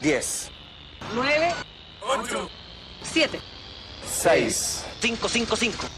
[0.00, 0.50] 10,
[1.16, 1.54] 9,
[2.02, 2.48] 8,
[3.02, 3.40] 7,
[4.04, 5.18] 6, 5, 5,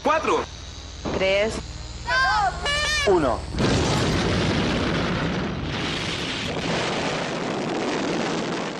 [0.03, 0.45] 5, 4,
[3.05, 3.39] 3, 1.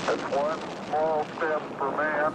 [0.07, 2.31] It's one small step for man,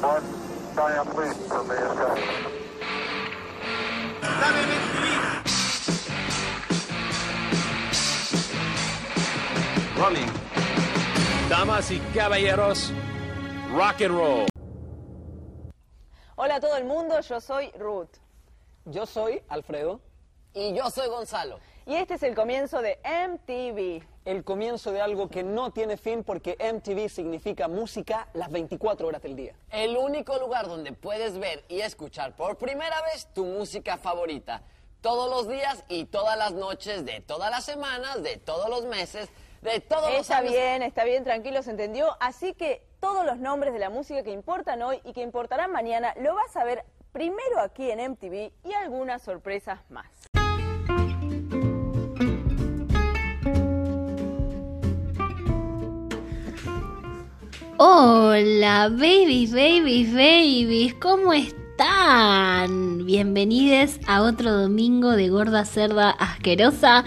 [0.00, 0.26] one
[0.74, 2.24] giant leap for mankind.
[9.98, 10.45] Running.
[11.58, 12.92] Damas y caballeros,
[13.72, 14.46] rock and roll.
[16.34, 18.10] Hola a todo el mundo, yo soy Ruth.
[18.84, 20.02] Yo soy Alfredo.
[20.52, 21.58] Y yo soy Gonzalo.
[21.86, 24.06] Y este es el comienzo de MTV.
[24.26, 29.22] El comienzo de algo que no tiene fin porque MTV significa música las 24 horas
[29.22, 29.54] del día.
[29.70, 34.60] El único lugar donde puedes ver y escuchar por primera vez tu música favorita.
[35.00, 39.30] Todos los días y todas las noches de todas las semanas, de todos los meses,
[39.62, 40.52] de todos los Está años.
[40.52, 42.16] bien, está bien, tranquilo, se entendió.
[42.20, 46.14] Así que todos los nombres de la música que importan hoy y que importarán mañana
[46.20, 50.06] lo vas a ver primero aquí en MTV y algunas sorpresas más.
[57.78, 63.04] Hola, babies, babies, babies, ¿cómo están?
[63.04, 67.04] Bienvenidos a otro domingo de Gorda Cerda Asquerosa,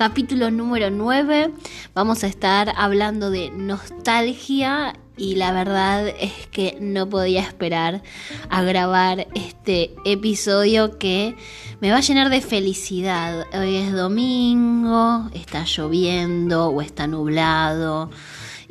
[0.00, 1.52] capítulo número 9.
[1.92, 8.02] Vamos a estar hablando de nostalgia y la verdad es que no podía esperar
[8.48, 11.36] a grabar este episodio que
[11.82, 13.44] me va a llenar de felicidad.
[13.52, 18.08] Hoy es domingo, está lloviendo o está nublado.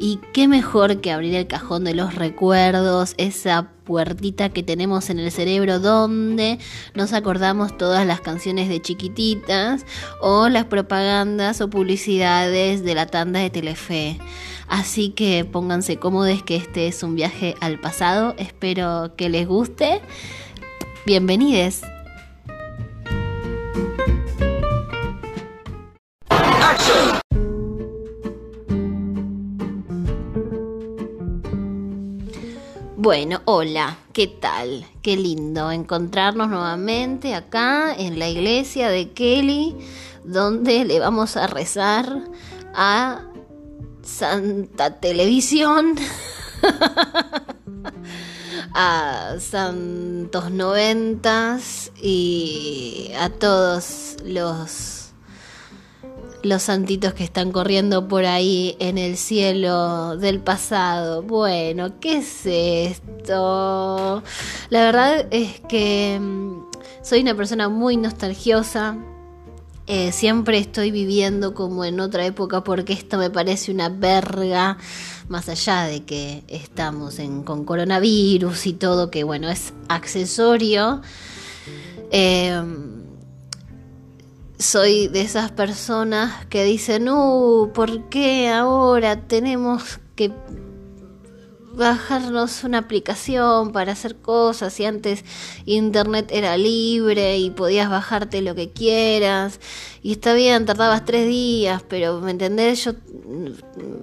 [0.02, 5.20] Y qué mejor que abrir el cajón de los recuerdos, esa puertita que tenemos en
[5.20, 6.58] el cerebro donde
[6.94, 9.86] nos acordamos todas las canciones de chiquititas
[10.22, 14.18] o las propagandas o publicidades de la tanda de Telefe.
[14.70, 18.36] Así que pónganse cómodos que este es un viaje al pasado.
[18.38, 20.00] Espero que les guste.
[21.06, 21.82] Bienvenidos.
[33.10, 34.86] Bueno, hola, ¿qué tal?
[35.02, 39.76] Qué lindo encontrarnos nuevamente acá en la iglesia de Kelly,
[40.24, 42.22] donde le vamos a rezar
[42.76, 43.24] a
[44.04, 45.96] Santa Televisión,
[48.76, 54.99] a Santos Noventas y a todos los
[56.44, 61.22] los santitos que están corriendo por ahí en el cielo del pasado.
[61.22, 64.24] Bueno, ¿qué es esto?
[64.70, 66.64] La verdad es que mm,
[67.04, 68.98] soy una persona muy nostalgiosa.
[69.88, 74.78] Eh, siempre estoy viviendo como en otra época porque esto me parece una verga,
[75.28, 81.02] más allá de que estamos en, con coronavirus y todo, que bueno, es accesorio.
[82.12, 82.62] Eh,
[84.60, 90.34] soy de esas personas que dicen, uh, ¿por qué ahora tenemos que
[91.74, 95.24] bajarnos una aplicación para hacer cosas y antes
[95.66, 99.62] internet era libre y podías bajarte lo que quieras
[100.02, 102.86] y está bien, tardabas tres días, pero ¿me entendés?
[102.86, 102.94] Yo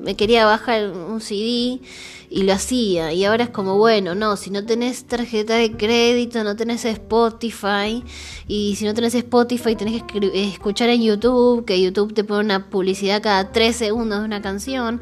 [0.01, 1.81] me quería bajar un CD
[2.29, 6.43] y lo hacía y ahora es como bueno, no, si no tenés tarjeta de crédito,
[6.45, 8.03] no tenés Spotify
[8.49, 12.69] y si no tenés Spotify tenés que escuchar en YouTube, que YouTube te pone una
[12.69, 15.01] publicidad cada tres segundos de una canción,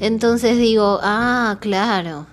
[0.00, 2.26] entonces digo, ah, claro,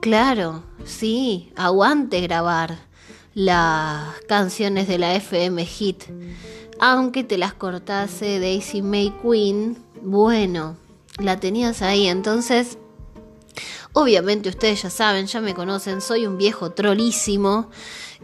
[0.00, 2.78] claro, sí, aguante grabar
[3.34, 6.04] las canciones de la FM Hit,
[6.80, 10.76] aunque te las cortase Daisy May Queen, bueno,
[11.18, 12.78] la tenías ahí, entonces
[13.92, 17.70] Obviamente ustedes ya saben, ya me conocen, soy un viejo trolísimo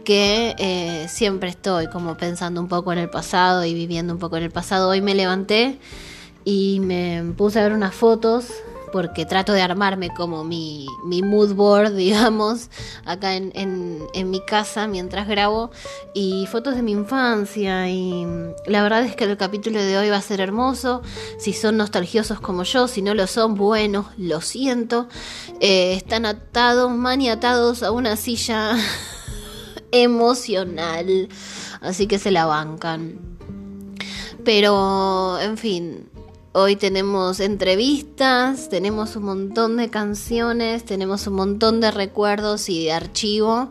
[0.03, 4.37] que eh, siempre estoy como pensando un poco en el pasado y viviendo un poco
[4.37, 4.89] en el pasado.
[4.89, 5.79] Hoy me levanté
[6.43, 8.53] y me puse a ver unas fotos
[8.95, 12.69] porque trato de armarme como mi, mi mood board, digamos,
[13.03, 15.69] acá en, en, mi casa mientras grabo,
[16.13, 18.25] y fotos de mi infancia, y
[18.67, 21.01] la verdad es que el capítulo de hoy va a ser hermoso,
[21.37, 25.09] si son nostalgiosos como yo, si no lo son, bueno, lo siento,
[25.59, 28.77] Eh, están atados, maniatados a una silla
[29.91, 31.27] emocional,
[31.81, 33.19] así que se la bancan.
[34.45, 36.07] Pero, en fin,
[36.55, 42.93] hoy tenemos entrevistas, tenemos un montón de canciones, tenemos un montón de recuerdos y de
[42.93, 43.69] archivo.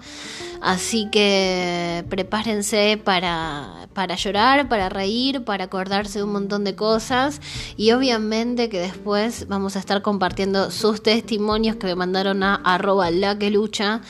[0.60, 7.40] Así que prepárense para, para llorar, para reír, para acordarse de un montón de cosas
[7.76, 13.10] y obviamente que después vamos a estar compartiendo sus testimonios que me mandaron a arroba
[13.10, 14.02] la que lucha.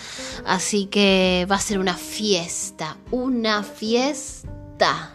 [0.44, 5.13] Así que va a ser una fiesta, una fiesta.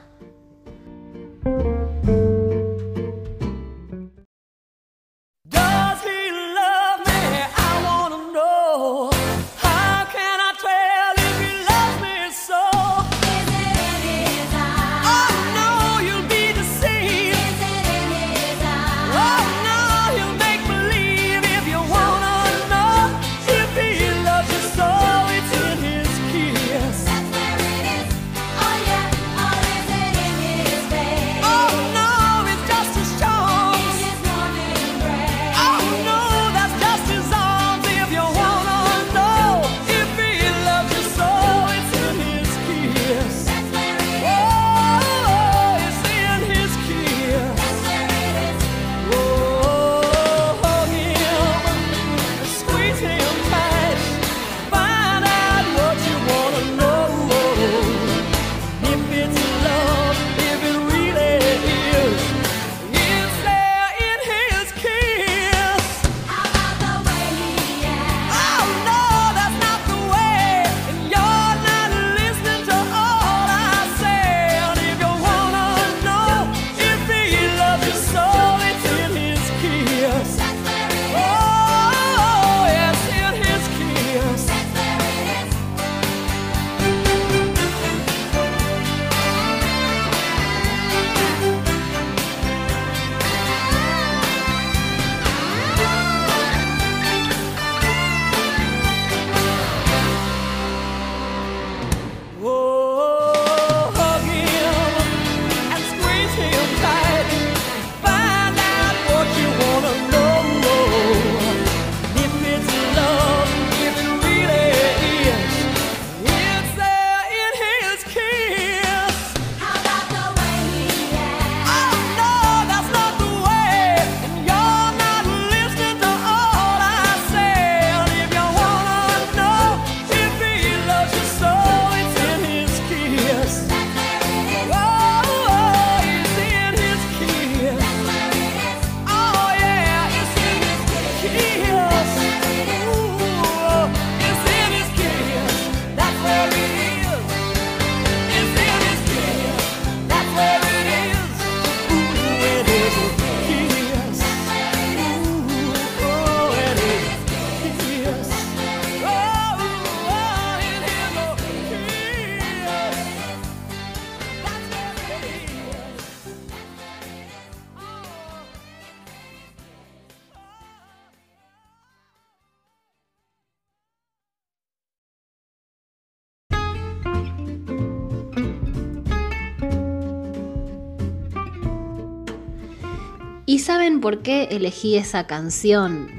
[183.99, 186.09] Por qué elegí esa canción?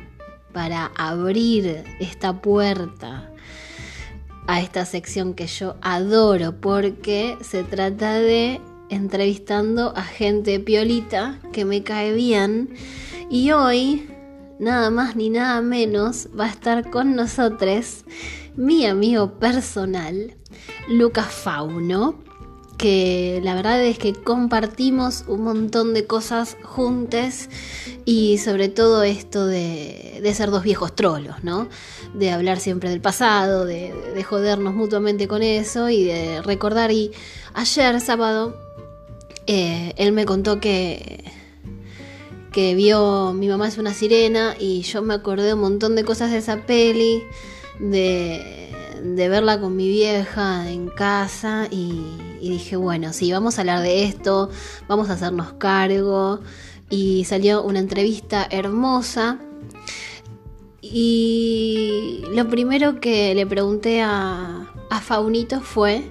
[0.52, 3.30] Para abrir esta puerta
[4.46, 11.64] a esta sección que yo adoro porque se trata de entrevistando a gente piolita que
[11.64, 12.74] me cae bien
[13.30, 14.08] y hoy
[14.58, 18.04] nada más ni nada menos va a estar con nosotros
[18.56, 20.36] mi amigo personal
[20.88, 22.29] Lucas Fauno
[22.80, 27.50] que la verdad es que compartimos un montón de cosas juntos
[28.06, 31.68] y sobre todo esto de, ser dos viejos trolos, ¿no?
[32.14, 36.90] De hablar siempre del pasado, de, de jodernos mutuamente con eso y de recordar.
[36.90, 37.12] Y
[37.52, 38.56] ayer, sábado,
[39.46, 41.24] eh, él me contó que,
[42.50, 46.30] que vio Mi mamá es una sirena y yo me acordé un montón de cosas
[46.30, 47.22] de esa peli,
[47.78, 53.82] de verla con mi vieja en casa y, y dije, bueno, sí, vamos a hablar
[53.82, 54.50] de esto,
[54.88, 56.40] vamos a hacernos cargo.
[56.88, 59.38] Y salió una entrevista hermosa.
[60.80, 66.10] Y lo primero que le pregunté a, a Faunito fue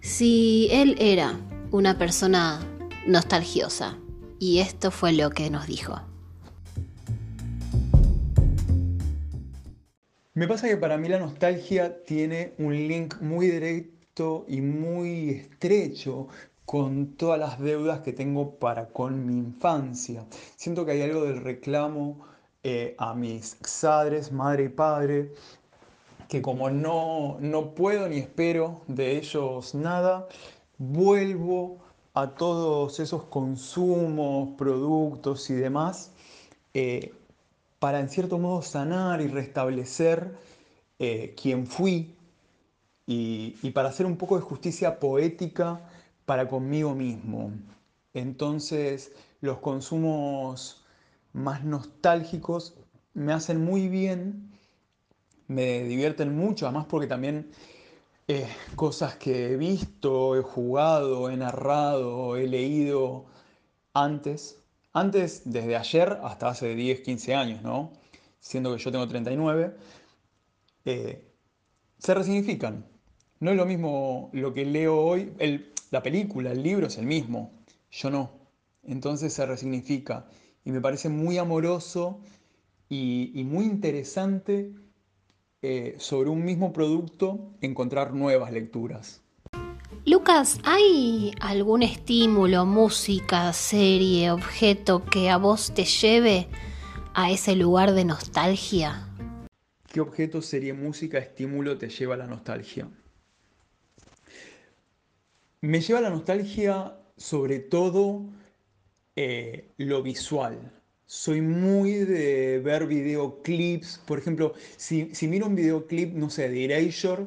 [0.00, 1.38] si él era
[1.70, 2.60] una persona
[3.06, 3.96] nostalgiosa.
[4.38, 6.00] Y esto fue lo que nos dijo.
[10.36, 13.48] Me pasa que para mí la nostalgia tiene un link muy
[14.48, 16.28] y muy estrecho
[16.64, 20.24] con todas las deudas que tengo para con mi infancia.
[20.56, 22.24] Siento que hay algo del reclamo
[22.62, 25.32] eh, a mis padres, madre y padre,
[26.30, 30.26] que como no, no puedo ni espero de ellos nada,
[30.78, 36.10] vuelvo a todos esos consumos, productos y demás,
[36.72, 37.12] eh,
[37.78, 40.32] para en cierto modo sanar y restablecer
[40.98, 42.15] eh, quien fui
[43.06, 45.80] y, para hacer un poco de justicia poética
[46.24, 47.52] para conmigo mismo.
[48.14, 50.84] Entonces, los consumos
[51.32, 52.74] más nostálgicos
[53.14, 54.50] me hacen muy bien,
[55.48, 57.50] me divierten mucho, además porque también
[58.28, 63.26] eh, cosas que he visto, he jugado, he narrado, he leído
[63.94, 64.58] antes,
[64.92, 67.92] antes desde ayer hasta hace 10, 15 años, ¿no?
[68.40, 69.76] Siendo que yo tengo 39,
[70.86, 71.24] eh,
[71.98, 72.95] se resignifican.
[73.40, 77.06] No es lo mismo lo que leo hoy, el- la película, el libro es el
[77.06, 77.52] mismo,
[77.90, 78.30] yo no.
[78.82, 80.26] Entonces se resignifica
[80.64, 82.20] y me parece muy amoroso
[82.88, 84.72] y, y muy interesante
[85.62, 89.20] eh, sobre un mismo producto encontrar nuevas lecturas.
[90.04, 96.46] Lucas, ¿hay algún estímulo, música, serie, objeto que a vos te lleve
[97.14, 99.08] a ese lugar de nostalgia?
[99.92, 102.88] ¿Qué objeto, serie, música, estímulo te lleva a la nostalgia?
[105.62, 108.26] Me lleva la nostalgia sobre todo
[109.16, 110.72] eh, lo visual.
[111.06, 114.02] Soy muy de ver videoclips.
[114.06, 117.26] Por ejemplo, si, si miro un videoclip, no sé, de Erasure,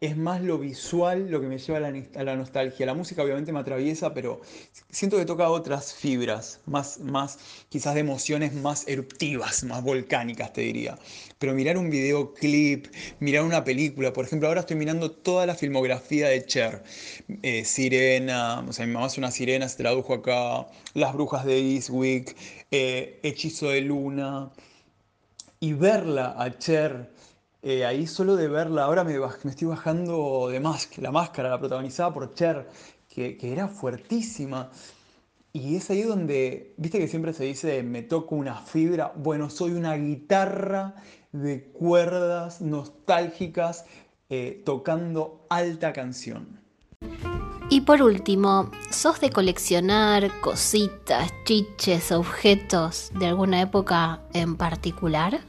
[0.00, 2.86] es más lo visual lo que me lleva a la, nostalgia.
[2.86, 4.40] La música obviamente me atraviesa, pero
[4.90, 7.38] siento que toca otras fibras, más, más
[7.68, 10.98] quizás de emociones más eruptivas, más volcánicas, te diría.
[11.38, 12.86] Pero mirar un videoclip,
[13.18, 16.84] mirar una película, por ejemplo, ahora estoy mirando toda la filmografía de Cher.
[17.42, 21.58] Eh, Sirena, o sea, mi mamá es una sirena, se tradujo acá, Las brujas de
[21.58, 22.36] Eastwick,
[22.70, 24.50] eh, Hechizo de Luna
[25.60, 27.10] y verla a Cher,
[27.62, 32.12] eh, ahí solo de verla, ahora me, estoy bajando de Mask, la máscara, la protagonizada
[32.12, 32.68] por Cher,
[33.08, 34.70] que, que era fuertísima.
[35.52, 39.72] Y es ahí donde, viste que siempre se dice, me toco una fibra, bueno, soy
[39.72, 40.94] una guitarra
[41.32, 43.84] de cuerdas nostálgicas
[44.30, 46.60] eh, tocando alta canción.
[47.70, 55.40] Y por último, ¿sos de coleccionar cositas, chiches, objetos de alguna época en particular?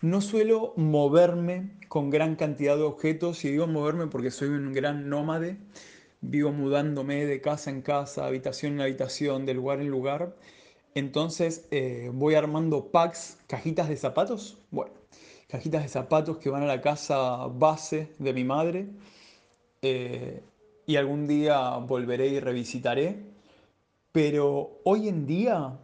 [0.00, 5.08] No suelo moverme con gran cantidad de objetos, y digo moverme porque soy un gran
[5.08, 5.58] nómade,
[6.20, 10.36] vivo mudándome de casa en casa, habitación en habitación, de lugar en lugar.
[10.94, 14.92] Entonces eh, voy armando packs, cajitas de zapatos, bueno,
[15.48, 18.86] cajitas de zapatos que van a la casa base de mi madre,
[19.82, 20.44] eh,
[20.86, 23.24] y algún día volveré y revisitaré,
[24.12, 25.76] pero hoy en día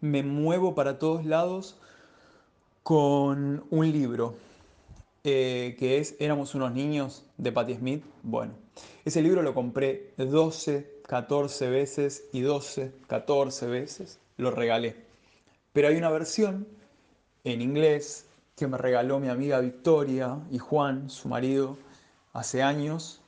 [0.00, 1.80] me muevo para todos lados
[2.84, 4.34] con un libro
[5.24, 8.04] eh, que es Éramos unos niños de Patti Smith.
[8.22, 8.52] Bueno,
[9.06, 14.96] ese libro lo compré 12, 14 veces y 12, 14 veces lo regalé.
[15.72, 16.68] Pero hay una versión
[17.42, 21.78] en inglés que me regaló mi amiga Victoria y Juan, su marido,
[22.34, 23.22] hace años.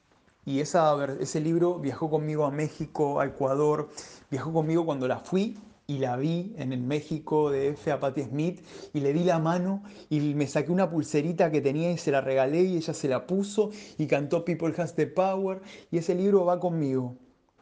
[0.45, 3.89] Y esa, ese libro viajó conmigo a México, a Ecuador,
[4.31, 8.23] viajó conmigo cuando la fui y la vi en el México de F a Patti
[8.23, 8.61] Smith
[8.93, 12.21] y le di la mano y me saqué una pulserita que tenía y se la
[12.21, 16.45] regalé y ella se la puso y cantó People Has the Power y ese libro
[16.45, 17.17] va conmigo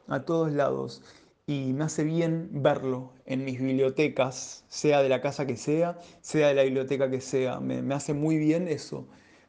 [0.09, 1.03] a todos lados
[1.47, 6.49] y me hace bien verlo en mis bibliotecas, sea de la casa que sea, sea
[6.49, 9.07] de la biblioteca que sea, me, me hace muy bien eso.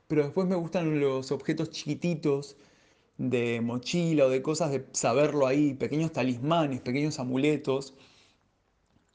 [0.08, 2.58] Pero después me gustan los objetos chiquititos
[3.18, 7.96] de mochila o de cosas de saberlo ahí, pequeños talismanes, pequeños amuletos.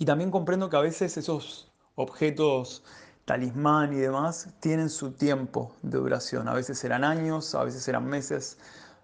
[0.01, 2.83] Y también comprendo que a veces esos objetos,
[3.27, 6.49] talismán y demás, tienen su tiempo de duración.
[6.49, 8.57] A veces serán años, a veces serán meses,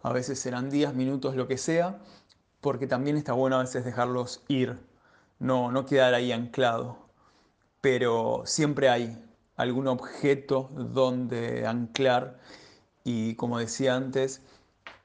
[0.02, 1.98] a veces serán días, minutos, lo que sea,
[2.62, 4.78] porque también está bueno a veces dejarlos ir,
[5.38, 6.96] no, no quedar ahí anclado.
[7.82, 9.22] Pero siempre hay
[9.56, 12.38] algún objeto donde anclar
[13.04, 14.40] y, como decía antes,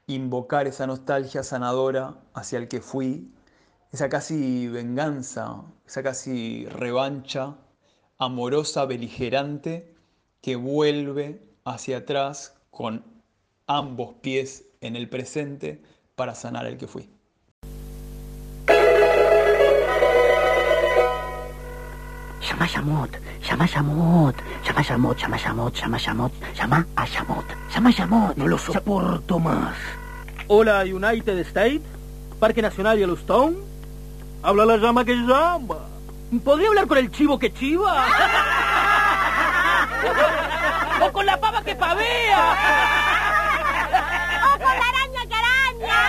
[0.06, 3.30] invocar esa nostalgia sanadora hacia el que fui
[3.92, 7.54] esa casi venganza, esa casi revancha
[8.16, 9.94] amorosa, beligerante,
[10.40, 13.04] que vuelve hacia atrás con
[13.66, 15.82] ambos pies en el presente
[16.14, 17.10] para sanar el que fui.
[22.40, 23.10] Llama a Shamot,
[23.46, 27.44] llama a Shamot, llama a Shamot, llama a Shamot, llama a Shamot, llama a Shamot,
[27.70, 28.36] llama a Shamot.
[28.38, 29.76] No lo soporto más.
[30.48, 31.82] Hola, United States,
[32.40, 33.71] Parque Nacional Yellowstone.
[34.42, 35.76] Habla la llama que llama.
[36.44, 38.06] ¿Podría hablar con el chivo que chiva?
[41.00, 42.56] ¡O con la pava que pavea!
[44.46, 46.00] ¡O con la araña que araña!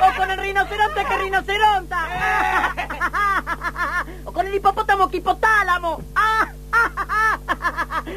[0.00, 2.08] ¡O con el rinoceronte que rinoceronta!
[4.24, 6.00] ¡O con el hipopótamo que hipotálamo!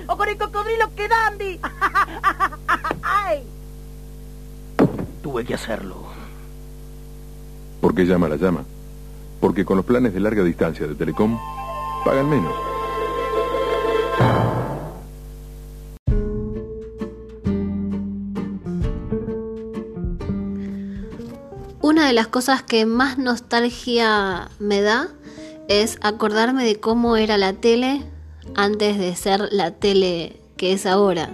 [0.08, 1.60] ¡O con el cocodrilo que dandy!
[3.02, 3.48] ¡Ay!
[5.24, 6.13] Tuve que hacerlo.
[7.84, 8.64] ¿Por qué llama la llama?
[9.42, 11.38] Porque con los planes de larga distancia de Telecom
[12.06, 12.54] pagan menos.
[21.82, 25.10] Una de las cosas que más nostalgia me da
[25.68, 28.02] es acordarme de cómo era la tele
[28.56, 31.32] antes de ser la tele que es ahora.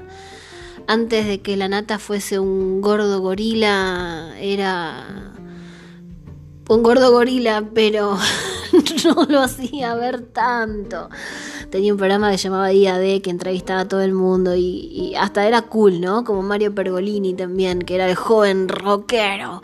[0.87, 5.28] Antes de que la nata fuese un gordo gorila, era
[6.69, 8.17] un gordo gorila, pero
[9.05, 11.09] no lo hacía ver tanto.
[11.71, 14.87] Tenía un programa que se llamaba Día D que entrevistaba a todo el mundo y,
[14.91, 16.23] y hasta era cool, ¿no?
[16.23, 19.63] Como Mario Pergolini también, que era el joven rockero.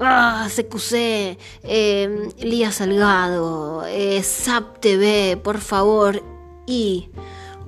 [0.00, 6.22] Ah, CQC, eh, Lía Salgado, eh, Zap TV, por favor.
[6.66, 7.10] Y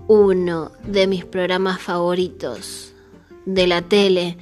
[0.08, 2.92] uno de mis programas favoritos
[3.46, 4.38] de la tele,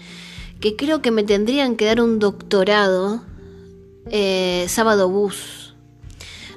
[0.60, 3.22] que creo que me tendrían que dar un doctorado,
[4.10, 5.74] eh, Sábado Bus.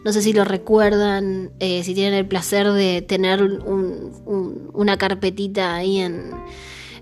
[0.03, 4.97] No sé si lo recuerdan, eh, si tienen el placer de tener un- un- una
[4.97, 6.31] carpetita ahí en,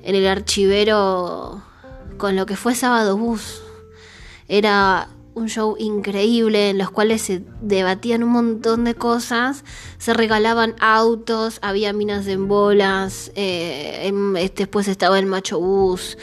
[0.04, 1.62] el archivero
[2.18, 3.62] con lo que fue Sábado Bus.
[4.48, 9.64] Era un show increíble en los cuales se debatían un montón de cosas,
[9.98, 16.18] se regalaban autos, había minas en bolas, eh, este, después estaba el macho bus.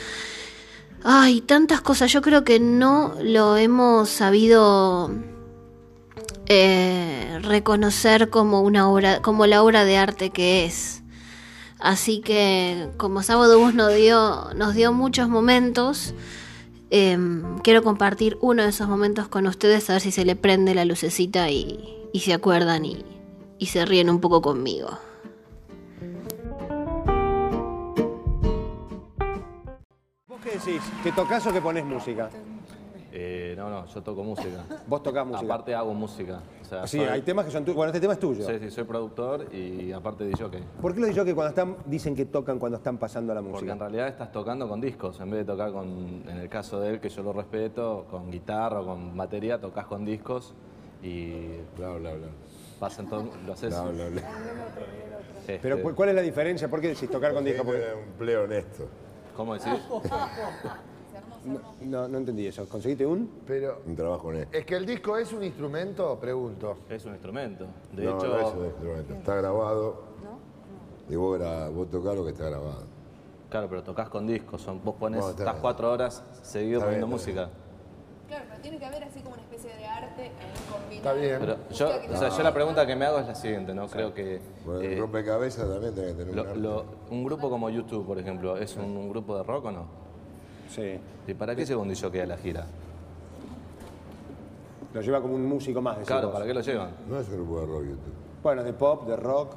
[1.04, 2.12] Ay, tantas cosas.
[2.12, 5.10] Yo creo que no lo hemos sabido
[6.46, 11.02] eh, reconocer como una obra, como la obra de arte que es.
[11.78, 16.14] Así que como Sábado Bus nos dio, nos dio muchos momentos,
[16.90, 20.74] em, quiero compartir uno de esos momentos con ustedes a ver si se le prende
[20.74, 24.98] la lucecita y, se acuerdan y se ríen un poco conmigo.
[30.48, 30.82] Qué decís?
[31.02, 32.28] ¿Que tocas o que pones música?
[33.10, 34.64] Eh, no, no, yo toco música.
[34.86, 35.44] Vos tocás música.
[35.46, 36.40] Aparte hago música.
[36.60, 37.76] O sea, Sí, soy- hay temas que son tuyos.
[37.76, 38.46] Bueno, este tema es tuyo.
[38.46, 40.60] Sí, sí, soy productor y aparte de jockey.
[40.80, 43.72] ¿Por qué los que cuando están dicen que tocan cuando están pasando la Porque música?
[43.72, 45.88] en realidad estás tocando con discos, en vez de tocar con,
[46.28, 49.86] en el caso de él, que yo lo respeto, con guitarra o con batería, tocas
[49.86, 50.54] con discos
[51.02, 52.28] y bla, bla, bla.
[52.78, 53.70] Pasan todo, lo haces.
[53.70, 54.22] Bla, bla, bla.
[55.46, 56.68] Pero ¿cu- ¿cuál es la diferencia?
[56.68, 57.64] ¿Por qué decís tocar con disco?
[57.64, 57.80] Porque...
[57.94, 58.84] un empleo honesto.
[59.38, 59.70] ¿Cómo decís?
[61.44, 62.68] No, no, no entendí eso.
[62.68, 63.30] ¿Conseguiste un?
[63.46, 64.54] Pero Un trabajo honesto.
[64.58, 66.78] es que el disco es un instrumento, pregunto.
[66.90, 67.64] Es un instrumento.
[67.92, 69.14] De no, hecho, no es un instrumento.
[69.14, 70.02] Está grabado.
[71.08, 72.82] Y vos, gra- vos tocás lo que está grabado.
[73.48, 74.60] claro, pero tocas con discos.
[74.60, 75.62] Son, vos pones, Bueno, está estás bien.
[75.62, 77.48] cuatro horas seguido Está poniendo bien, música.
[78.26, 79.86] Claro, pero tiene que haber así como una especie de
[80.18, 80.92] un.
[80.96, 81.36] Está bien.
[81.40, 83.86] Pero yo, o sea, yo la pregunta que me hago es la siguiente, ¿no?
[83.88, 86.60] Creo que Bueno, eh, el rompecabezas también tiene que tener lo- un arte.
[86.60, 89.84] lo- un grupo como YouTube, por ejemplo, ¿es un, un grupo de rock o no?
[90.70, 90.98] Sí.
[91.26, 92.66] ¿Y para qué segundo yo queda la gira?
[94.94, 95.96] Lo lleva como un músico más.
[95.96, 96.34] decís Claro, vos.
[96.34, 96.90] ¿para qué lo llevan?
[97.08, 98.14] No es un grupo de rock, YouTube.
[98.42, 99.52] Bueno, de pop, de rock.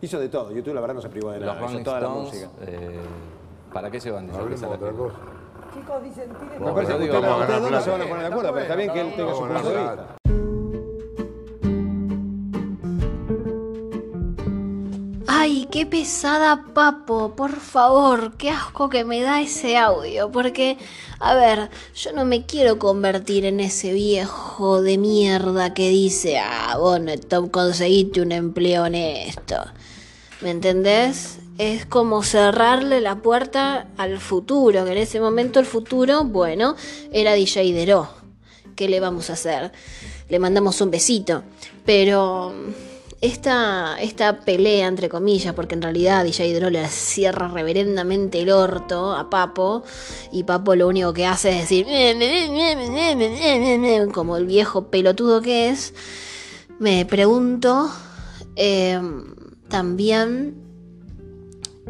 [0.00, 0.52] Hizo de todo.
[0.52, 1.58] YouTube la verdad no se privó de Los nada.
[1.58, 2.50] Hizo Rolling toda la Stones, música.
[2.66, 2.98] eh,
[3.72, 5.02] ¿para qué llevan Hablemos DJs a de la otra gira?
[5.02, 5.16] cosa.
[5.78, 8.62] Chicos, dicen, tiren Me parece que ustedes no se van a poner de acuerdo, pero
[8.62, 10.16] está bien que él tenga su punto de vista.
[15.28, 20.78] Ay, qué pesada, papo, por favor, qué asco que me da ese audio, porque,
[21.20, 26.76] a ver, yo no me quiero convertir en ese viejo de mierda que dice, ah,
[26.76, 29.56] vos no te conseguiste un empleo honesto.
[30.40, 31.38] ¿Me entendés?
[31.58, 36.76] Es como cerrarle la puerta al futuro, que en ese momento el futuro, bueno,
[37.12, 38.08] era DJ Deró.
[38.76, 39.72] ¿Qué le vamos a hacer?
[40.28, 41.42] Le mandamos un besito.
[41.84, 42.54] Pero
[43.20, 49.16] esta, esta pelea, entre comillas, porque en realidad DJ Deró le cierra reverendamente el orto
[49.16, 49.82] a Papo,
[50.30, 51.86] y Papo lo único que hace es decir,
[54.12, 55.92] como el viejo pelotudo que es,
[56.78, 57.90] me pregunto
[58.54, 59.00] eh,
[59.68, 60.67] también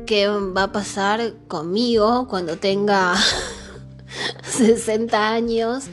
[0.06, 3.14] qué va a pasar conmigo cuando tenga
[4.42, 5.84] 60 años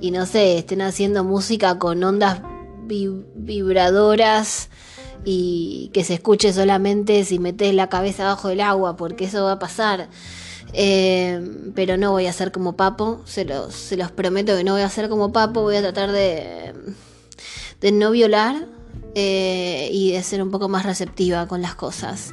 [0.00, 2.40] y no sé, estén haciendo música con ondas
[2.84, 4.68] vi- vibradoras
[5.24, 9.52] y que se escuche solamente si metes la cabeza abajo del agua, porque eso va
[9.52, 10.08] a pasar.
[10.74, 11.40] Eh,
[11.74, 14.80] pero no voy a ser como Papo, se los, se los prometo que no voy
[14.82, 16.72] a ser como Papo, voy a tratar de,
[17.80, 18.66] de no violar
[19.14, 22.30] eh, y de ser un poco más receptiva con las cosas.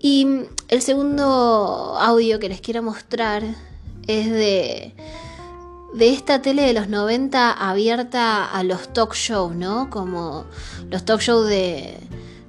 [0.00, 0.26] Y
[0.68, 3.42] el segundo audio que les quiero mostrar
[4.06, 4.94] es de,
[5.94, 9.90] de esta tele de los 90 abierta a los talk shows, ¿no?
[9.90, 10.46] Como
[10.88, 11.98] los talk shows de,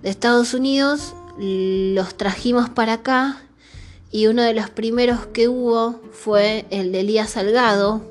[0.01, 3.41] de Estados Unidos los trajimos para acá
[4.11, 8.01] y uno de los primeros que hubo fue el de Elías Salgado,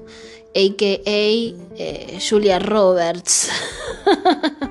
[0.54, 1.00] a.k.a.
[1.06, 3.50] eh, Julia Roberts.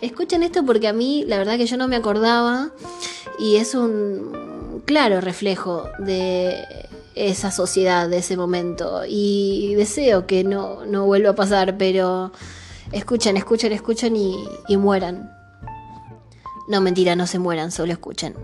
[0.00, 2.70] Escuchen esto porque a mí la verdad que yo no me acordaba
[3.38, 6.64] y es un claro reflejo de
[7.14, 9.02] esa sociedad, de ese momento.
[9.08, 12.32] Y deseo que no, no vuelva a pasar, pero
[12.92, 15.30] escuchen, escuchen, escuchen y, y mueran.
[16.68, 18.34] No, mentira, no se mueran, solo escuchen.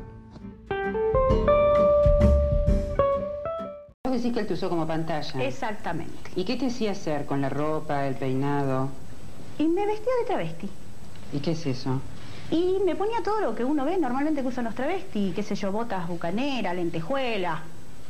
[4.05, 5.45] Vos decís que él te usó como pantalla.
[5.45, 6.31] Exactamente.
[6.37, 8.89] ¿Y qué te hacía hacer con la ropa, el peinado?
[9.59, 10.69] Y me vestía de travesti.
[11.33, 12.01] ¿Y qué es eso?
[12.51, 15.55] Y me ponía todo lo que uno ve normalmente que usan los travestis, qué sé
[15.55, 17.61] yo, botas bucaneras, lentejuelas,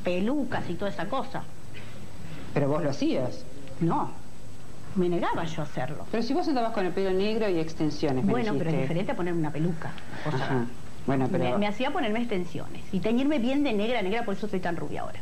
[0.03, 1.43] pelucas y toda esa cosa.
[2.53, 3.45] ¿Pero vos lo hacías?
[3.81, 4.11] No,
[4.97, 6.07] me negaba yo a hacerlo.
[6.11, 9.13] Pero si vos andabas con el pelo negro y extensiones, me Bueno, pero es diferente
[9.13, 9.93] a ponerme una peluca.
[10.27, 10.67] O sea, Ajá.
[11.07, 11.45] Bueno, pero...
[11.45, 14.77] me, me hacía ponerme extensiones y teñirme bien de negra, negra, por eso soy tan
[14.77, 15.21] rubia ahora.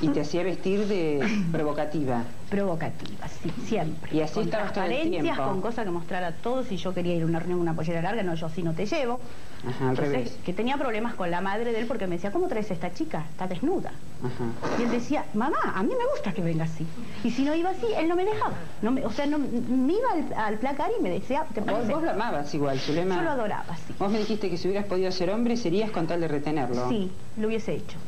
[0.00, 2.22] Y te hacía vestir de provocativa.
[2.48, 4.16] Provocativa, sí, siempre.
[4.16, 5.42] Y así con estabas todo el tiempo.
[5.44, 6.66] con cosas que mostrar a todos.
[6.66, 8.72] Si yo quería ir a una reunión con una pollera larga, no, yo sí no
[8.72, 9.20] te llevo.
[9.66, 10.38] Ajá, al Entonces, revés.
[10.44, 12.92] que tenía problemas con la madre de él porque me decía, ¿cómo traes a esta
[12.92, 13.26] chica?
[13.30, 13.92] Está desnuda.
[14.20, 14.78] Ajá.
[14.78, 16.86] Y él decía, mamá, a mí me gusta que venga así.
[17.22, 18.54] Y si no iba así, él no me dejaba.
[18.82, 21.86] No me, o sea, no, me iba al, al placar y me decía, ¿te Vos,
[21.86, 23.16] vos lo amabas igual, Zulema.
[23.16, 23.94] Yo lo adoraba, sí.
[23.98, 26.88] Vos me dijiste que si hubieras podido ser hombre serías con tal de retenerlo.
[26.88, 27.98] Sí, lo hubiese hecho.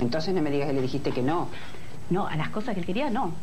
[0.00, 1.48] Entonces no me digas que le dijiste que no.
[2.08, 3.34] No, a las cosas que él quería no.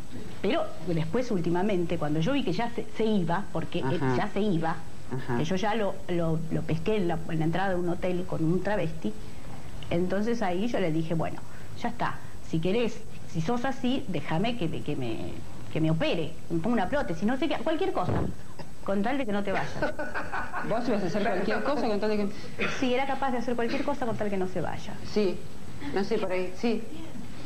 [0.42, 4.40] Pero después, últimamente, cuando yo vi que ya se, se iba, porque él ya se
[4.40, 4.76] iba,
[5.10, 5.38] Ajá.
[5.38, 8.24] que yo ya lo, lo, lo pesqué en la, en la entrada de un hotel
[8.26, 9.12] con un travesti,
[9.90, 11.40] entonces ahí yo le dije, bueno,
[11.80, 15.32] ya está, si querés, si sos así, déjame que, me- que, me,
[15.72, 18.12] que me opere, me ponga una prótesis, no sé qué, cualquier cosa,
[18.84, 19.72] con tal de que no te vayas.
[20.68, 22.68] ¿Vos ibas a hacer cualquier cosa con tal de que...?
[22.78, 24.92] Sí, era capaz de hacer cualquier cosa con tal que no se vaya.
[25.04, 25.38] Sí,
[25.94, 26.82] no sé, por ahí, sí.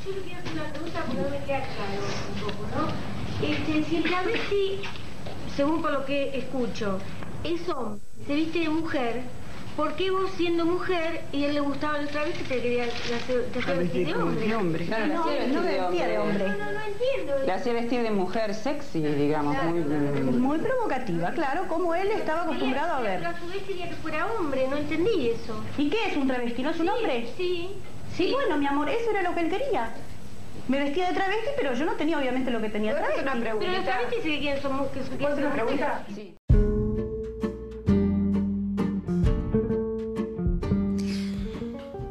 [0.05, 2.03] Yo le quiero hacer una pregunta porque no me queda claro
[2.35, 3.47] un poco, ¿no?
[3.47, 4.81] Este, si el travesti,
[5.57, 6.99] según por lo que escucho,
[7.45, 9.23] es hombre, se viste de mujer,
[9.77, 13.47] ¿por qué vos siendo mujer y a él le gustaba el travesti te quería hacer,
[13.53, 14.47] te hacía vestir de hombre?
[14.47, 14.87] De hombre.
[14.87, 16.49] Claro, la No, vestir no me de vestía de hombre.
[16.49, 17.47] No, no entiendo.
[17.47, 19.81] La hacía vestir de mujer sexy, digamos, muy...
[19.81, 23.19] Muy provocativa, claro, como él estaba acostumbrado a ver.
[23.19, 25.63] Pero a su vez quería que fuera hombre, no entendí eso.
[25.79, 26.63] ¿Y qué es un travesti?
[26.63, 27.29] ¿No es un hombre?
[27.37, 27.71] Sí.
[28.17, 29.95] Sí, bueno, mi amor, eso era lo que él quería.
[30.69, 33.23] Me vestía de travesti, pero yo no tenía obviamente lo que tenía travesti.
[33.25, 35.87] Pero los travestis sí que quieren somos que mujeres.
[36.15, 36.35] Sí.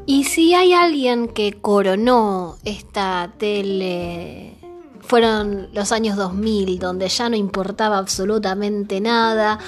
[0.04, 4.54] Y si hay alguien que coronó esta tele,
[5.00, 9.58] fueron los años 2000, donde ya no importaba absolutamente nada,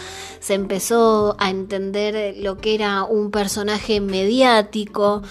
[0.41, 5.23] se empezó a entender lo que era un personaje mediático,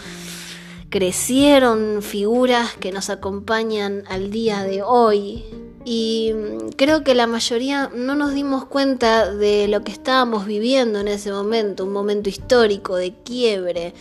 [0.93, 5.43] crecieron figuras que nos acompañan al día de hoy.
[5.85, 10.99] Y mm, creo que la mayoría no nos dimos cuenta de lo que estábamos viviendo
[10.99, 13.95] en ese momento, un momento histórico de quiebre,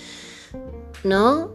[1.02, 1.50] ¿no?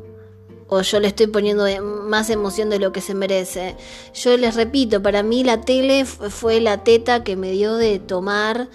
[0.69, 3.75] O yo le estoy poniendo de- más emoción de lo que se merece.
[4.15, 7.99] Yo les repito, para mí la tele fu- fue la teta que me dio de
[7.99, 8.69] tomar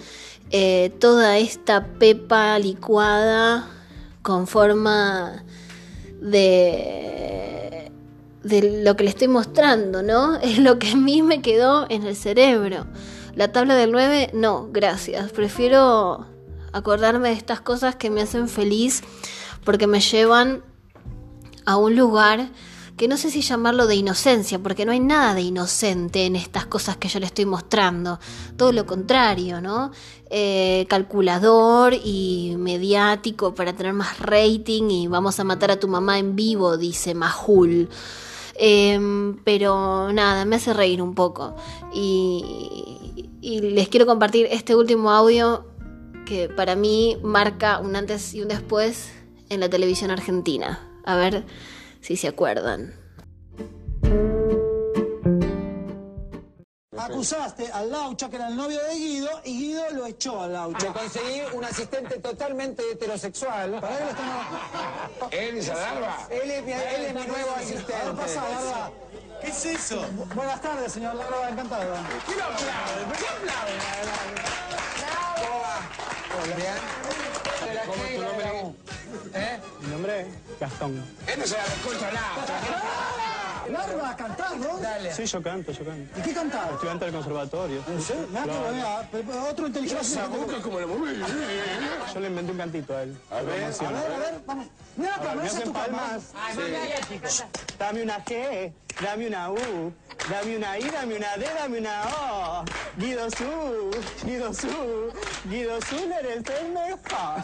[0.49, 3.67] eh, toda esta pepa licuada
[4.21, 5.43] con forma
[6.23, 7.91] de,
[8.43, 10.35] de lo que le estoy mostrando, ¿no?
[10.41, 12.87] Es lo que a mí me quedó en el cerebro.
[13.35, 15.31] La tabla del 9, no, gracias.
[15.31, 16.27] Prefiero
[16.71, 19.03] acordarme de estas cosas que me hacen feliz
[19.63, 20.63] porque me llevan
[21.65, 22.49] a un lugar
[22.97, 26.67] que no sé si llamarlo de inocencia, porque no hay nada de inocente en estas
[26.67, 28.19] cosas que yo le estoy mostrando.
[28.55, 29.91] Todo lo contrario, ¿no?
[30.29, 36.19] Eh, calculador y mediático para tener más rating y vamos a matar a tu mamá
[36.19, 37.89] en vivo, dice Majul.
[38.55, 41.55] Em, pero nada, me hace reír un poco.
[41.93, 45.65] Y, y les quiero compartir este último audio
[46.27, 49.11] que para mí marca un antes y un después
[49.49, 50.79] en la televisión argentina.
[51.05, 51.43] A ver
[52.03, 52.93] si se acuerdan.
[56.97, 60.87] Acusaste al Laucha, que era el novio de Guido, y Guido lo echó al Laucha.
[60.87, 63.79] Le conseguí un asistente totalmente heterosexual.
[63.79, 65.29] Para él está...
[65.31, 66.27] ¿Él es Adarba?
[66.29, 67.93] Él es mi, él es mi nuevo asistente.
[67.93, 68.91] A ver, pasa,
[69.41, 70.05] ¿Qué es eso?
[70.35, 71.95] Buenas tardes, señor Larva, encantado.
[72.25, 73.15] ¿Quién aplaude?
[73.17, 73.73] Qué aplaude?
[77.85, 78.92] ¿Cómo ¿Cómo ¿Cómo va?
[79.33, 79.59] ¿Eh?
[79.81, 81.03] Mi nombre es Gastón.
[81.27, 82.21] Él no se la descontrola.
[83.69, 84.81] Larva, ¿cantás vos?
[84.81, 85.13] Dale.
[85.13, 86.19] Sí, yo canto, yo canto.
[86.19, 86.71] ¿Y qué cantás?
[86.71, 87.83] Estudiante del conservatorio.
[87.87, 88.27] ¿En serio?
[88.31, 90.01] Nada, vea, pero otro inteligente.
[90.03, 90.87] Esa boca como la
[92.13, 93.17] Yo le inventé un cantito a él.
[93.31, 94.67] A ver, a ver, a ver, vamos.
[94.95, 96.23] Mira, A ver, para ¿me esa hacen tu palmas?
[97.27, 97.43] Sí.
[97.79, 99.93] Dame una G, dame una U,
[100.29, 102.65] dame una I, dame una D, dame una O.
[102.97, 103.91] Guido Su,
[104.25, 105.11] Guido Su,
[105.49, 107.43] Guido Su, eres el mejor.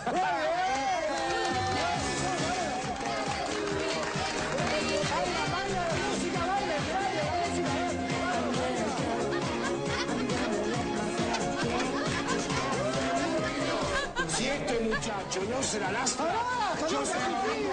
[15.29, 16.05] No yo se la a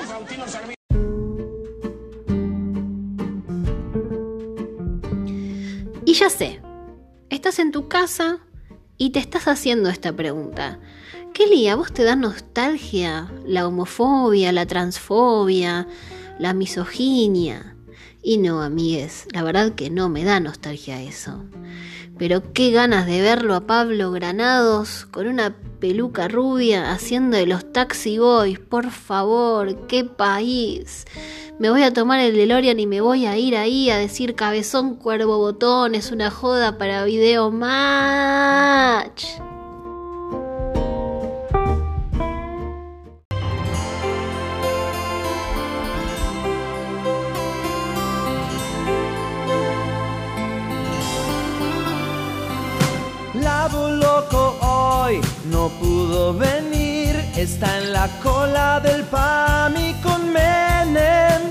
[0.07, 0.75] Faustino Sarmiento.
[6.05, 6.61] Y ya sé,
[7.31, 8.41] estás en tu casa
[8.99, 10.79] y te estás haciendo esta pregunta.
[11.33, 15.89] Kelly, ¿a vos te da nostalgia la homofobia, la transfobia,
[16.39, 17.75] la misoginia?
[18.23, 21.43] Y no, amigues, la verdad que no me da nostalgia eso.
[22.19, 27.73] Pero qué ganas de verlo a Pablo Granados con una peluca rubia haciendo de los
[27.73, 31.05] taxi boys, por favor, qué país.
[31.59, 34.97] Me voy a tomar el DeLorean y me voy a ir ahí a decir cabezón,
[34.97, 39.25] cuervo, botón, es una joda para video match.
[55.67, 61.43] No pudo venir, está en la cola del PAMI con Menem.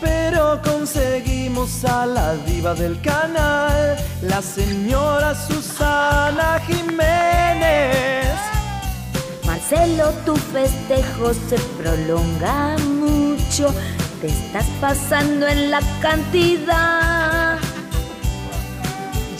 [0.00, 8.28] Pero conseguimos a la diva del canal, la señora Susana Jiménez.
[9.46, 13.72] Marcelo, tu festejo se prolonga mucho,
[14.20, 17.58] te estás pasando en la cantidad.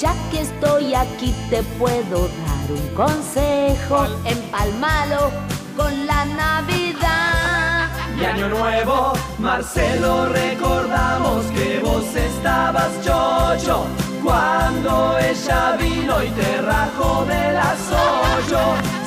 [0.01, 5.31] Ya que estoy aquí te puedo dar un consejo, empalmalo
[5.77, 7.89] con la Navidad.
[8.19, 13.87] Y año nuevo, Marcelo, recordamos que vos estabas chocho
[14.23, 18.61] cuando ella vino y te rajó de las ocho.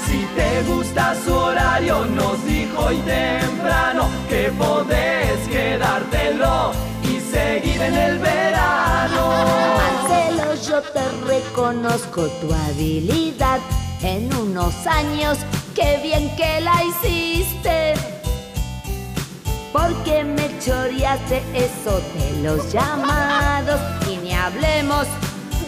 [0.05, 6.92] Si te gusta su horario, nos dijo hoy temprano que podés quedártelo
[7.33, 9.45] y seguir en el verano.
[9.77, 13.59] Marcelo, yo te reconozco tu habilidad.
[14.01, 15.37] En unos años,
[15.73, 17.93] qué bien que la hiciste.
[19.71, 23.79] Porque me choreaste eso de los llamados.
[24.09, 25.07] Y ni hablemos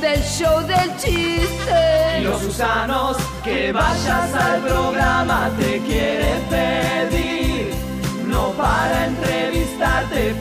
[0.02, 2.20] del show del chiste.
[2.20, 7.74] Y los Susanos, que vayas al programa, te quieren pedir.
[8.28, 9.06] No para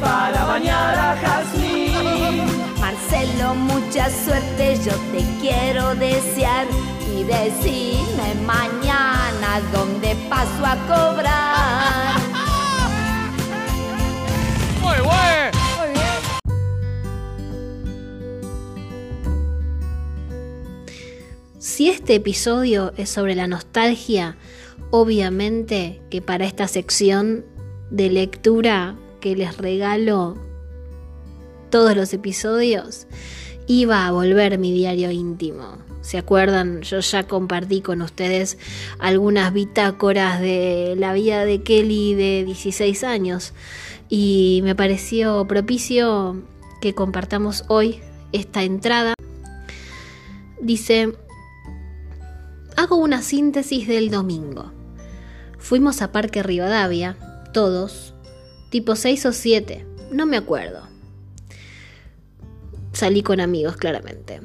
[0.01, 2.45] para bañar a Jazmín.
[2.81, 6.67] Marcelo, mucha suerte, yo te quiero desear.
[7.17, 12.15] Y decime mañana dónde paso a cobrar.
[14.83, 15.59] Muy bueno.
[21.59, 24.37] Si este episodio es sobre la nostalgia,
[24.91, 27.47] obviamente que para esta sección
[27.91, 30.37] de lectura que les regalo
[31.71, 33.07] todos los episodios,
[33.67, 35.79] iba a volver mi diario íntimo.
[36.03, 36.83] ¿Se acuerdan?
[36.83, 38.59] Yo ya compartí con ustedes
[38.99, 43.55] algunas bitácoras de la vida de Kelly de 16 años
[44.11, 46.43] y me pareció propicio
[46.83, 48.01] que compartamos hoy
[48.33, 49.15] esta entrada.
[50.61, 51.15] Dice,
[52.77, 54.71] hago una síntesis del domingo.
[55.59, 57.17] Fuimos a Parque Rivadavia,
[57.55, 58.14] todos,
[58.75, 60.89] tipo 6 o 7, no me acuerdo.
[62.93, 64.41] Salí con amigos, claramente.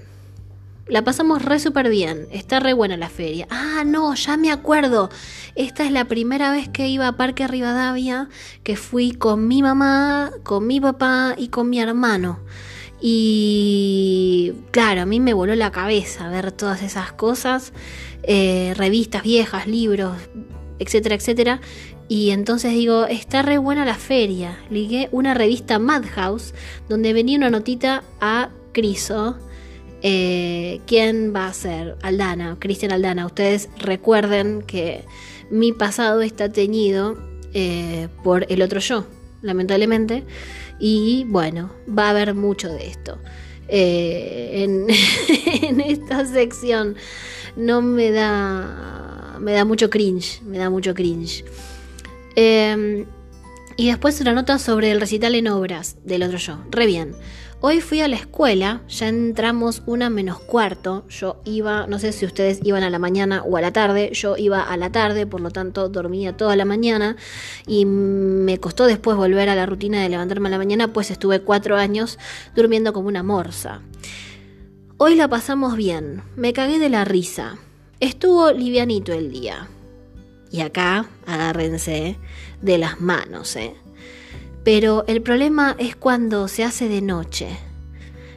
[0.85, 3.47] La pasamos re súper bien, está re buena la feria.
[3.49, 5.09] Ah, no, ya me acuerdo.
[5.55, 8.29] Esta es la primera vez que iba a Parque Rivadavia,
[8.61, 12.39] que fui con mi mamá, con mi papá y con mi hermano.
[13.01, 17.73] Y claro, a mí me voló la cabeza ver todas esas cosas,
[18.21, 20.15] eh, revistas viejas, libros,
[20.77, 21.61] etcétera, etcétera.
[22.09, 24.57] Y entonces digo, está re buena la feria.
[24.71, 26.55] Ligué una revista Madhouse
[26.89, 29.37] donde venía una notita a Criso.
[30.01, 31.97] Eh, ¿Quién va a ser?
[32.01, 33.27] Aldana, Cristian Aldana.
[33.27, 35.05] Ustedes recuerden que
[35.51, 37.15] mi pasado está teñido
[37.53, 39.05] eh, por el otro yo,
[39.43, 40.23] lamentablemente.
[40.79, 43.19] Y bueno, va a haber mucho de esto.
[43.67, 44.87] Eh, en,
[45.63, 46.95] en esta sección
[47.55, 49.37] no me da.
[49.39, 50.41] Me da mucho cringe.
[50.41, 51.45] Me da mucho cringe.
[52.41, 53.05] Eh,
[53.75, 56.57] Y después una nota sobre el recital en obras del otro yo.
[56.69, 57.15] Re bien.
[57.61, 61.05] Hoy fui a la escuela, ya entramos una menos cuarto.
[61.09, 64.11] Yo iba, no sé si ustedes iban a la mañana o a la tarde.
[64.13, 67.15] Yo iba a la tarde, por lo tanto dormía toda la mañana.
[67.67, 71.41] Y me costó después volver a la rutina de levantarme a la mañana, pues estuve
[71.41, 72.19] cuatro años
[72.55, 73.81] durmiendo como una morsa.
[74.97, 77.57] Hoy la pasamos bien, me cagué de la risa.
[78.01, 79.69] Estuvo livianito el día.
[80.51, 82.17] Y acá, agárrense
[82.61, 83.75] de las manos, ¿eh?
[84.63, 87.57] Pero el problema es cuando se hace de noche.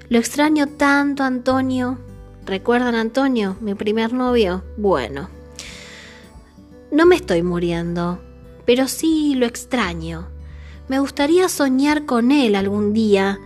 [0.09, 1.99] Lo extraño tanto, Antonio.
[2.45, 4.63] ¿Recuerdan Antonio, mi primer novio?
[4.77, 5.29] Bueno.
[6.91, 8.21] No me estoy muriendo,
[8.67, 10.29] pero sí lo extraño.
[10.89, 13.39] Me gustaría soñar con él algún día.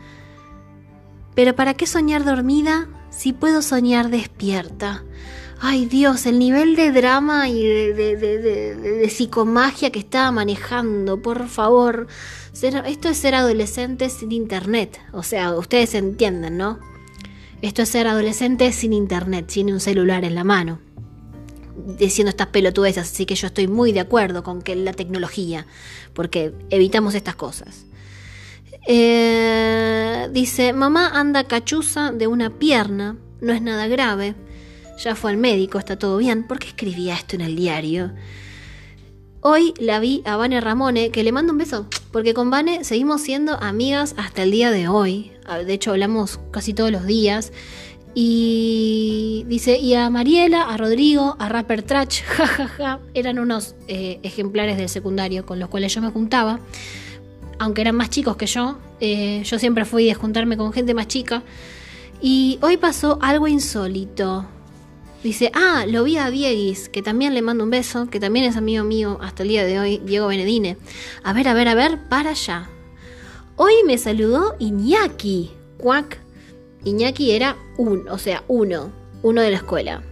[1.34, 5.04] Pero ¿para qué soñar dormida si puedo soñar despierta?
[5.58, 12.06] Ay Dios, el nivel de drama y de, psicomagia que estaba manejando, por favor.
[12.52, 15.00] Esto es ser adolescente sin internet.
[15.12, 16.78] O sea, ustedes entienden, ¿no?
[17.62, 20.78] Esto es ser adolescente sin internet, sin un celular en la mano.
[21.98, 25.66] Diciendo estas pelotudeces, así que yo estoy muy de acuerdo con que la tecnología,
[26.12, 27.86] porque evitamos estas cosas.
[28.86, 34.34] Eh, dice, mamá anda cachuza de una pierna, no es nada grave.
[34.98, 36.46] Ya fue al médico, está todo bien.
[36.46, 38.12] ¿Por qué escribía esto en el diario?
[39.42, 43.20] Hoy la vi a Vane Ramone, que le mando un beso, porque con Vane seguimos
[43.20, 45.32] siendo amigas hasta el día de hoy.
[45.44, 47.52] Ah, De hecho, hablamos casi todos los días.
[48.14, 54.78] Y dice, y a Mariela, a Rodrigo, a Rapper Trach, jajaja, eran unos eh, ejemplares
[54.78, 56.58] del secundario con los cuales yo me juntaba.
[57.58, 61.08] Aunque eran más chicos que yo, eh, yo siempre fui de juntarme con gente más
[61.08, 61.42] chica.
[62.22, 64.46] Y hoy pasó algo insólito.
[65.22, 68.56] Dice, ah, lo vi a Dieguis, que también le mando un beso, que también es
[68.56, 70.76] amigo mío hasta el día de hoy, Diego Benedine.
[71.24, 72.68] A ver, a ver, a ver, para allá.
[73.56, 75.50] Hoy me saludó Iñaki.
[75.78, 76.18] Cuac.
[76.84, 80.02] Iñaki era un, o sea, uno, uno de la escuela.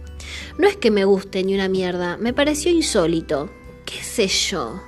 [0.57, 3.49] No es que me guste ni una mierda, me pareció insólito.
[3.85, 4.81] ¿Qué sé yo?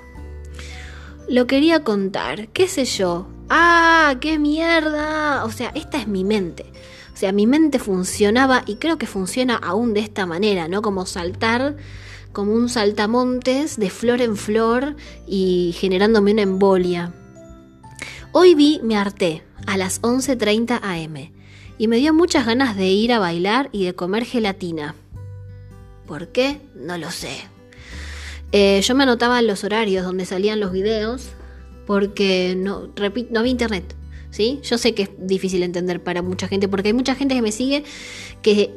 [1.30, 3.28] Lo quería contar, qué sé yo.
[3.50, 5.46] ¡Ah, qué mierda!
[5.46, 6.66] O sea, esta es mi mente.
[7.18, 10.84] O sea, mi mente funcionaba y creo que funciona aún de esta manera, ¿no?
[10.84, 11.76] Como saltar
[12.32, 17.12] como un saltamontes de flor en flor y generándome una embolia.
[18.34, 21.32] Hoy vi Me harté a las 11.30 am
[21.80, 24.94] y me dio muchas ganas de ir a bailar y de comer gelatina.
[26.06, 26.62] ¿Por qué?
[26.76, 27.36] No lo sé.
[28.52, 31.30] Eh, yo me anotaba los horarios donde salían los videos
[31.88, 33.97] porque no, repito, no había internet.
[34.64, 37.52] Yo sé que es difícil entender para mucha gente, porque hay mucha gente que me
[37.52, 37.84] sigue
[38.42, 38.72] que,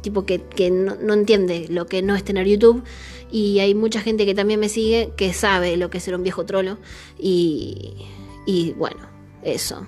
[0.00, 2.82] tipo que, que no, no entiende lo que no es tener YouTube,
[3.30, 6.22] y hay mucha gente que también me sigue que sabe lo que es ser un
[6.22, 6.78] viejo trolo,
[7.18, 7.92] y,
[8.46, 9.00] y bueno,
[9.42, 9.86] eso.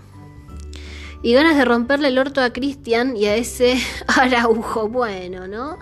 [1.23, 5.79] Y ganas de romperle el orto a Cristian y a ese Araujo, bueno, ¿no?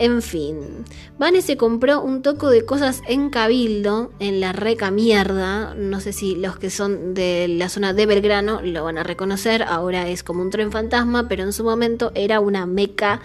[0.00, 0.86] En fin,
[1.18, 5.74] Vane se compró un toco de cosas en Cabildo, en la reca mierda.
[5.74, 9.62] No sé si los que son de la zona de Belgrano lo van a reconocer.
[9.62, 13.20] Ahora es como un tren fantasma, pero en su momento era una meca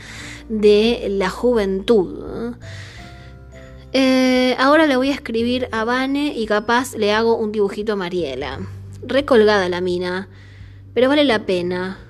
[0.50, 2.56] de la juventud.
[3.94, 7.96] Eh, ahora le voy a escribir a Vane y capaz le hago un dibujito a
[7.96, 8.60] Mariela.
[9.02, 10.28] Recolgada la mina,
[10.94, 12.05] pero vale la pena.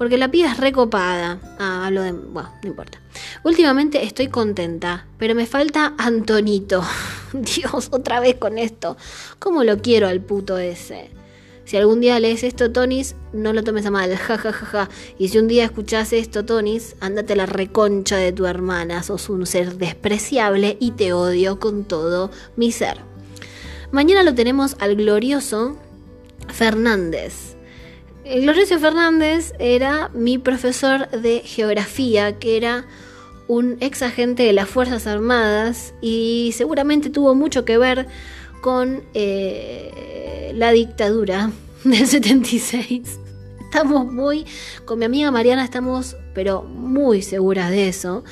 [0.00, 1.38] Porque la piba es recopada.
[1.58, 2.12] Ah, hablo de.
[2.12, 3.02] Bueno, no importa.
[3.44, 6.82] Últimamente estoy contenta, pero me falta Antonito.
[7.34, 8.96] Dios, otra vez con esto.
[9.38, 11.10] ¿Cómo lo quiero al puto ese?
[11.66, 14.16] Si algún día lees esto, Tonis, no lo tomes a mal.
[14.16, 14.88] Ja, ja, ja, ja.
[15.18, 19.02] Y si un día escuchás esto, Tonis, ándate a la reconcha de tu hermana.
[19.02, 22.96] Sos un ser despreciable y te odio con todo mi ser.
[23.92, 25.76] Mañana lo tenemos al glorioso
[26.48, 27.49] Fernández.
[28.30, 32.84] El Glorioso Fernández era mi profesor de geografía, que era
[33.48, 38.06] un ex agente de las Fuerzas Armadas y seguramente tuvo mucho que ver
[38.60, 41.50] con eh, la dictadura
[41.84, 43.18] del 76.
[43.64, 44.46] Estamos muy,
[44.84, 48.22] con mi amiga Mariana estamos, pero muy seguras de eso.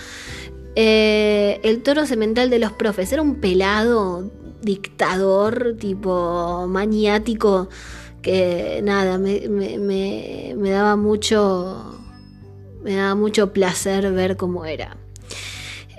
[0.76, 4.30] Eh, el toro semental de los profes era un pelado
[4.62, 7.68] dictador, tipo maniático,
[8.82, 11.94] nada, me, me- me- me daba mucho.
[12.82, 14.96] Me daba mucho placer ver cómo era.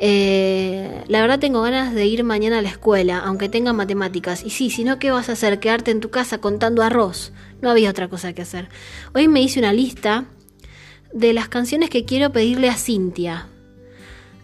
[0.01, 4.43] Eh, la verdad tengo ganas de ir mañana a la escuela, aunque tenga matemáticas.
[4.45, 5.59] Y sí, si no, ¿qué vas a hacer?
[5.59, 7.33] Quedarte en tu casa contando arroz.
[7.61, 8.69] No había otra cosa que hacer.
[9.13, 10.25] Hoy me hice una lista
[11.13, 13.47] de las canciones que quiero pedirle a Cintia.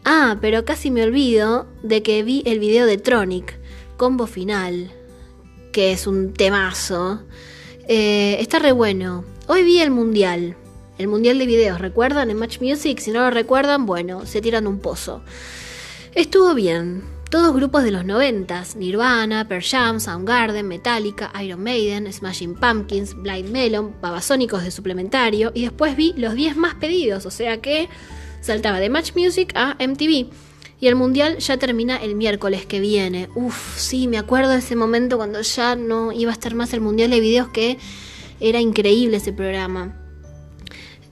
[0.04, 3.58] Ah, pero casi me olvido de que vi el video de Tronic,
[3.98, 4.92] combo final.
[5.72, 7.24] que es un temazo.
[7.88, 9.24] Eh, está re bueno.
[9.48, 10.56] Hoy vi el mundial.
[10.98, 12.30] El mundial de videos, ¿recuerdan?
[12.32, 13.00] En Match Music.
[13.00, 15.22] Si no lo recuerdan, bueno, se tiran un pozo.
[16.16, 17.04] Estuvo bien.
[17.30, 23.50] Todos grupos de los noventas, Nirvana, Pearl Jam, Soundgarden, Metallica, Iron Maiden, Smashing Pumpkins, Blind
[23.50, 27.90] Melon, Babasónicos de suplementario y después vi los 10 más pedidos, o sea que
[28.42, 30.30] saltaba de Match Music a MTV.
[30.80, 33.30] Y el mundial ya termina el miércoles que viene.
[33.36, 36.82] Uf, sí, me acuerdo de ese momento cuando ya no iba a estar más el
[36.82, 37.78] mundial de videos que
[38.40, 40.02] era increíble ese programa.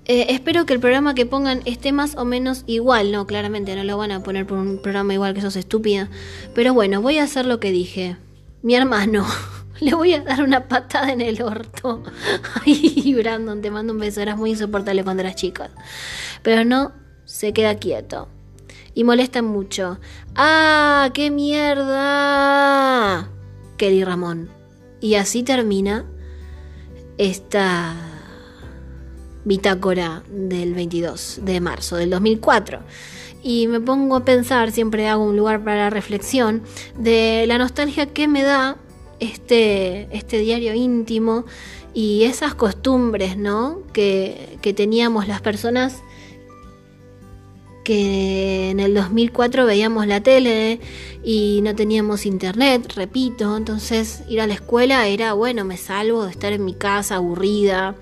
[0.05, 3.11] Eh, espero que el programa que pongan esté más o menos igual.
[3.11, 6.09] No, claramente no lo van a poner por un programa igual que sos estúpida.
[6.53, 8.18] Pero bueno, voy a hacer lo que dije.
[8.61, 9.26] Mi hermano,
[9.80, 12.03] le voy a dar una patada en el orto.
[12.66, 14.20] Ay, Brandon, te mando un beso.
[14.22, 15.64] Eras muy insoportable cuando eras chico.
[16.41, 16.91] Pero no,
[17.24, 18.28] se queda quieto.
[18.94, 20.00] Y molesta mucho.
[20.36, 23.30] ¡Ah, qué mierda!
[23.78, 24.50] Kelly Ramón.
[25.02, 26.06] Y así termina
[27.18, 27.96] esta
[29.46, 32.80] bitácora del 22 de marzo del 2004.
[33.41, 36.64] Y me pongo a pensar, siempre hago un lugar para la reflexión,
[36.98, 38.78] de la nostalgia que me da
[39.20, 41.46] este, este diario íntimo
[41.94, 43.80] y esas costumbres, ¿no?
[43.91, 46.02] Que, que teníamos las personas
[47.84, 50.80] que en el 2004 veíamos la tele
[51.24, 56.32] y no teníamos internet, repito, entonces ir a la escuela era, bueno, me salvo de
[56.32, 57.96] estar en mi casa aburrida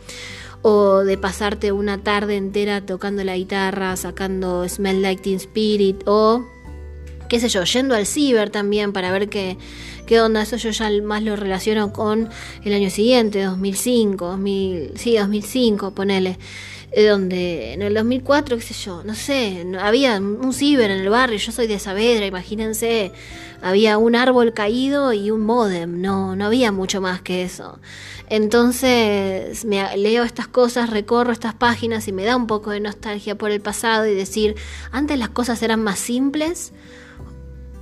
[0.61, 6.45] o de pasarte una tarde entera tocando la guitarra, sacando Smell Like Teen Spirit o
[7.31, 9.57] qué sé yo, yendo al ciber también para ver qué,
[10.05, 12.29] qué onda, eso yo ya más lo relaciono con
[12.65, 16.37] el año siguiente, 2005, 2000, sí, 2005, ponele
[16.95, 21.37] donde en el 2004, qué sé yo, no sé, había un ciber en el barrio,
[21.37, 23.13] yo soy de Saavedra, imagínense,
[23.61, 27.79] había un árbol caído y un modem, no, no había mucho más que eso.
[28.27, 33.37] Entonces me leo estas cosas, recorro estas páginas y me da un poco de nostalgia
[33.37, 34.55] por el pasado y decir,
[34.91, 36.73] antes las cosas eran más simples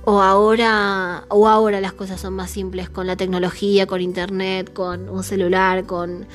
[0.04, 5.08] o ahora o ahora las cosas son más simples con la tecnología, con internet, con
[5.08, 6.26] un celular, con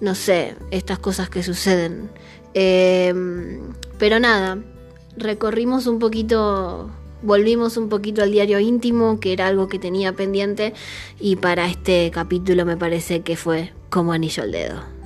[0.00, 2.10] no sé, estas cosas que suceden.
[2.54, 3.14] Eh,
[3.98, 4.58] pero nada,
[5.16, 6.90] recorrimos un poquito,
[7.22, 10.74] volvimos un poquito al diario íntimo, que era algo que tenía pendiente,
[11.20, 15.00] y para este capítulo me parece que fue como anillo al dedo.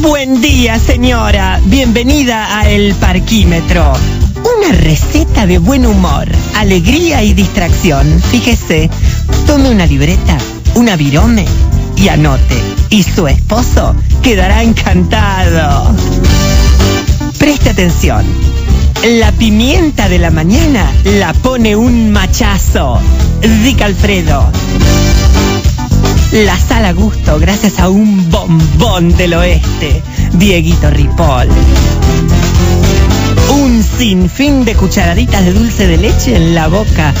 [0.00, 1.60] Buen día, señora.
[1.64, 3.94] Bienvenida a El Parquímetro.
[4.58, 8.20] Una receta de buen humor, alegría y distracción.
[8.30, 8.90] Fíjese,
[9.46, 10.36] tome una libreta,
[10.74, 11.44] una virome
[11.96, 12.56] y anote.
[12.90, 15.94] Y su esposo quedará encantado.
[17.38, 18.24] Preste atención.
[19.18, 23.00] La pimienta de la mañana la pone un machazo.
[23.62, 24.50] Dick Alfredo.
[26.32, 30.02] La sal a gusto gracias a un bombón del oeste,
[30.32, 31.48] Dieguito Ripoll.
[33.54, 37.12] Un sinfín de cucharaditas de dulce de leche en la boca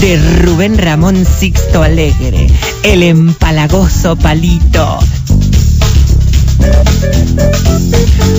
[0.00, 2.46] de Rubén Ramón Sixto Alegre,
[2.82, 4.98] el empalagoso palito.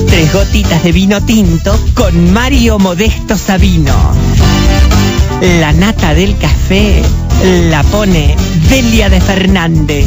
[0.08, 3.96] Tres gotitas de vino tinto con Mario Modesto Sabino.
[5.60, 7.02] La nata del café
[7.70, 8.36] la pone
[8.70, 10.06] Delia de Fernández.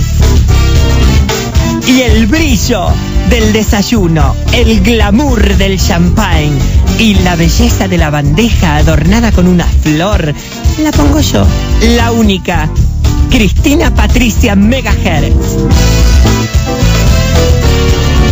[1.89, 2.89] Y el brillo
[3.31, 6.59] del desayuno, el glamour del champagne
[6.99, 10.35] y la belleza de la bandeja adornada con una flor,
[10.79, 11.47] la pongo yo,
[11.97, 12.69] la única,
[13.31, 15.57] Cristina Patricia Megahertz.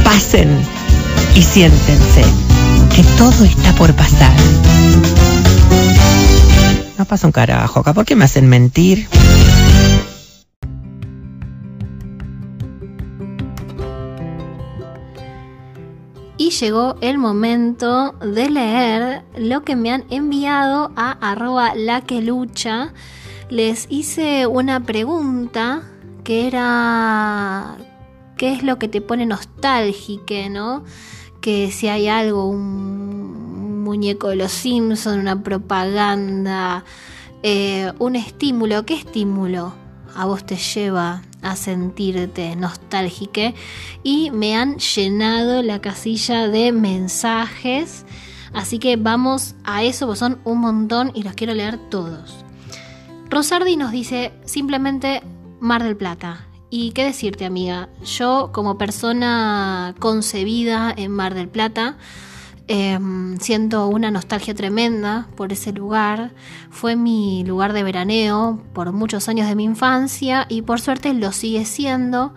[0.05, 0.49] Pasen
[1.34, 2.22] y siéntense,
[2.95, 4.32] que todo está por pasar.
[6.99, 9.09] No pasa un carajo acá, ¿por qué me hacen mentir?
[16.43, 22.20] Y llegó el momento de leer lo que me han enviado a arroba la que
[22.20, 22.93] lucha.
[23.49, 25.82] Les hice una pregunta
[26.24, 27.76] que era
[28.36, 30.82] ¿qué es lo que te pone nostálgica, no?
[31.40, 36.84] Que si hay algo, un muñeco de los Simpsons, una propaganda,
[37.45, 39.82] eh, un estímulo, ¿qué estímulo
[40.14, 43.52] a vos te lleva a sentirte nostálgica?
[44.02, 48.04] Y me han llenado la casilla de mensajes,
[48.52, 52.44] así que vamos a eso, pues son un montón y los quiero leer todos.
[53.30, 55.22] Rosardi nos dice simplemente
[55.58, 56.46] Mar del Plata.
[56.68, 61.96] Y qué decirte, amiga, yo como persona concebida en Mar del Plata,
[62.68, 66.32] Em, siento una nostalgia tremenda por ese lugar.
[66.70, 71.32] Fue mi lugar de veraneo por muchos años de mi infancia y por suerte lo
[71.32, 72.34] sigue siendo.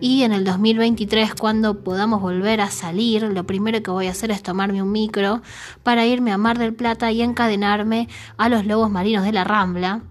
[0.00, 4.30] Y en el 2023, cuando podamos volver a salir, lo primero que voy a hacer
[4.30, 5.42] es tomarme un micro
[5.82, 10.02] para irme a Mar del Plata y encadenarme a los lobos marinos de la Rambla.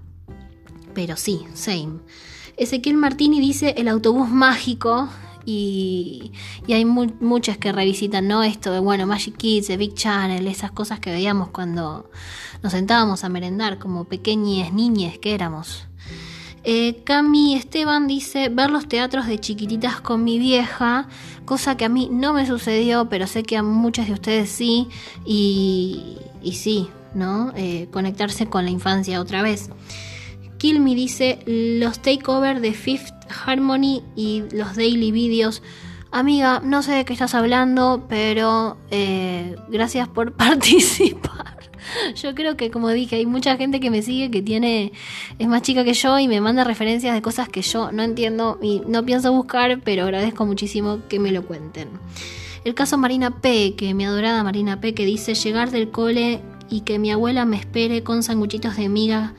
[0.93, 1.99] Pero sí, same.
[2.57, 5.09] Ezequiel Martini dice el autobús mágico
[5.45, 6.31] y,
[6.67, 8.43] y hay mu- muchas que revisitan, ¿no?
[8.43, 12.09] Esto de, bueno, Magic Kids, Big Channel, esas cosas que veíamos cuando
[12.63, 15.87] nos sentábamos a merendar como pequeñas niñes que éramos.
[16.67, 21.07] Eh, Cami Esteban dice ver los teatros de chiquititas con mi vieja,
[21.45, 24.87] cosa que a mí no me sucedió, pero sé que a muchas de ustedes sí,
[25.27, 27.53] y, y sí, ¿no?
[27.55, 29.69] Eh, conectarse con la infancia otra vez.
[30.73, 33.13] Me dice los takeover de Fifth
[33.45, 35.61] Harmony y los daily videos.
[36.11, 41.59] Amiga, no sé de qué estás hablando, pero eh, gracias por participar.
[42.15, 44.91] Yo creo que, como dije, hay mucha gente que me sigue que tiene
[45.37, 48.57] es más chica que yo y me manda referencias de cosas que yo no entiendo
[48.59, 51.89] y no pienso buscar, pero agradezco muchísimo que me lo cuenten.
[52.63, 56.41] El caso Marina P, que mi adorada Marina P, que dice llegar del cole
[56.71, 59.35] y que mi abuela me espere con sanguchitos de miga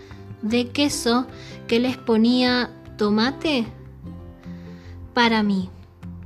[0.49, 1.27] de queso
[1.67, 3.67] que les ponía tomate
[5.15, 5.71] para mí.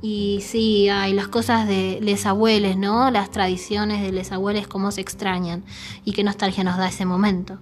[0.01, 3.11] Y sí, hay las cosas de les abueles, ¿no?
[3.11, 5.63] Las tradiciones de les abueles, cómo se extrañan
[6.05, 7.59] y qué nostalgia nos da ese momento.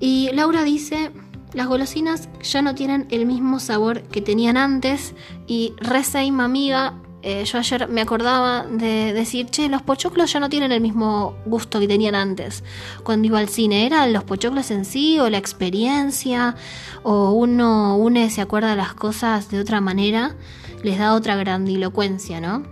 [0.00, 1.12] Y Laura dice,
[1.52, 5.14] las golosinas ya no tienen el mismo sabor que tenían antes
[5.46, 6.94] y re same, amiga.
[7.22, 11.36] Eh, yo ayer me acordaba de decir, che, los pochoclos ya no tienen el mismo
[11.44, 12.64] gusto que tenían antes.
[13.02, 16.56] Cuando iba al cine, ¿eran los pochoclos en sí o la experiencia?
[17.02, 20.34] ¿O uno une, se acuerda de las cosas de otra manera?
[20.82, 22.62] Les da otra grandilocuencia, ¿no?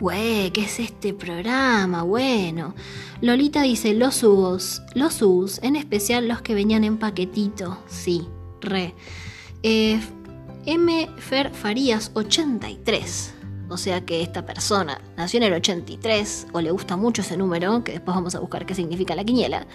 [0.00, 2.02] Güey, ¿qué es este programa?
[2.02, 2.74] Bueno.
[3.20, 7.78] Lolita dice los hugos, los hugos, en especial los que venían en paquetito.
[7.88, 8.28] Sí,
[8.60, 8.94] re.
[9.62, 9.98] Eh,
[10.66, 11.08] M.
[11.18, 13.35] Fer Farías, 83.
[13.68, 17.82] O sea que esta persona nació en el 83 o le gusta mucho ese número,
[17.82, 19.66] que después vamos a buscar qué significa la quiniela.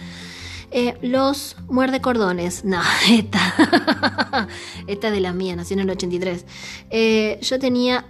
[0.70, 2.64] Eh, los muerde cordones.
[2.72, 2.80] No,
[3.10, 4.48] esta.
[4.86, 6.46] esta es de la mía, nació en el 83.
[6.90, 8.06] Eh, yo tenía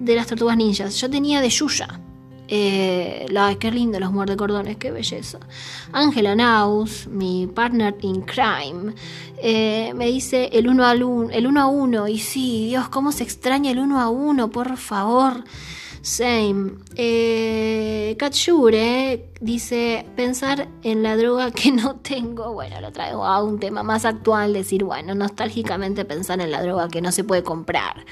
[0.00, 0.98] de las tortugas ninjas.
[1.00, 2.00] Yo tenía de Yuya.
[2.48, 3.26] Eh,
[3.58, 5.38] qué lindo los muerde cordones, qué belleza.
[5.92, 8.94] Angela Naus, mi partner in crime,
[9.42, 12.08] eh, me dice el 1 al un- el uno a 1.
[12.08, 15.44] Y sí, Dios, cómo se extraña el 1 a 1, por favor.
[16.02, 16.74] Same.
[16.94, 22.52] Eh, Katsure dice pensar en la droga que no tengo.
[22.52, 26.88] Bueno, lo traigo a un tema más actual, decir, bueno, nostálgicamente pensar en la droga
[26.88, 28.04] que no se puede comprar.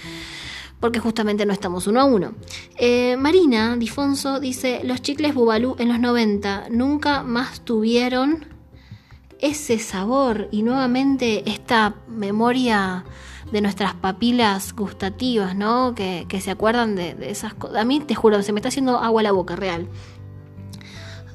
[0.85, 2.35] Porque justamente no estamos uno a uno.
[2.77, 8.45] Eh, Marina Difonso dice: Los chicles Bubalú en los 90 nunca más tuvieron
[9.41, 13.07] ese sabor y nuevamente esta memoria
[13.51, 15.95] de nuestras papilas gustativas, ¿no?
[15.95, 17.79] Que, se acuerdan de, esas cosas.
[17.79, 19.89] A mí, te juro, se me está haciendo agua la boca, real.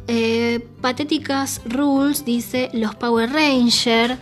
[0.06, 4.20] Eh, Patéticas Rules dice los Power Ranger.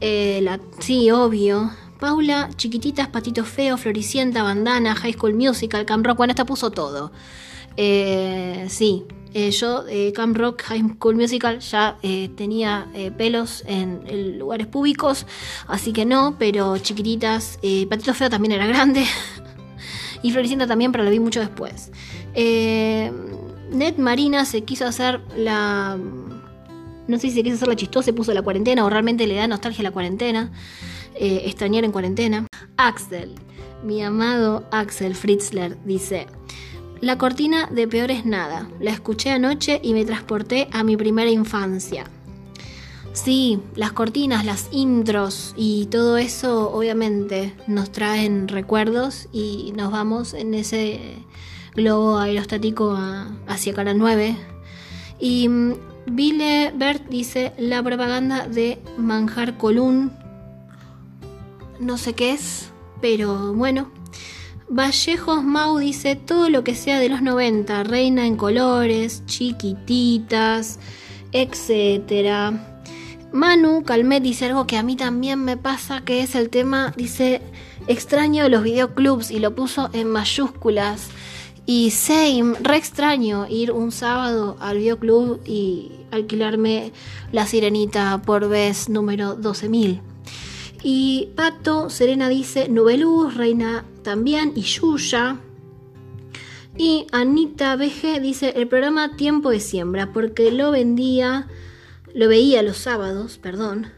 [0.00, 1.72] eh, sí, obvio.
[1.98, 6.18] Paula, chiquititas, patito feo, floricienta, bandana, high school musical, Camp Rock.
[6.18, 7.12] Bueno, esta puso todo.
[7.76, 12.86] Eh, sí, eh, yo, eh, Camp Rock, High School Musical, ya eh, tenía
[13.16, 15.26] pelos en, lugares públicos,
[15.66, 17.58] así que no, pero chiquititas.
[17.62, 19.04] eh, patito feo también era grande.
[20.22, 21.90] y floricienta también, pero lo vi mucho después.
[22.34, 25.98] Ned Marina se quiso hacer la.
[27.06, 29.34] No sé si se quiso hacer la chistosa, se puso la cuarentena o realmente le
[29.34, 30.50] da nostalgia a la cuarentena.
[31.20, 32.46] Eh, extrañar en cuarentena.
[32.76, 33.34] Axel,
[33.82, 36.28] mi amado Axel Fritzler, dice:
[37.00, 38.70] La cortina de peor es nada.
[38.78, 42.04] La escuché anoche y me transporté a mi primera infancia.
[43.12, 50.34] Sí, las cortinas, las intros y todo eso obviamente nos traen recuerdos y nos vamos
[50.34, 51.16] en ese
[51.74, 52.96] globo aerostático
[53.48, 54.36] hacia Canal 9.
[55.18, 55.72] Y mm,
[56.12, 60.12] Bille Bert dice la propaganda de Manjar Colún.
[61.80, 62.70] No sé qué es,
[63.00, 63.90] pero bueno.
[64.68, 70.78] Vallejos Mau dice todo lo que sea de los 90, Reina en colores, chiquititas,
[71.32, 72.82] etcétera.
[73.32, 77.40] Manu Calmet dice algo que a mí también me pasa, que es el tema, dice,
[77.86, 81.08] extraño los videoclubs y lo puso en mayúsculas.
[81.64, 86.92] Y same, re extraño ir un sábado al videoclub y alquilarme
[87.30, 90.00] la sirenita por vez número 12.000.
[90.82, 95.40] Y Pato, Serena dice, Nubeluz, Reina también, y Yuya.
[96.76, 101.48] Y Anita BG dice el programa Tiempo de Siembra, porque lo vendía,
[102.14, 103.88] lo veía los sábados, perdón.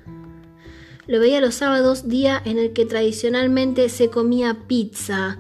[1.06, 5.38] Lo veía los sábados, día en el que tradicionalmente se comía pizza.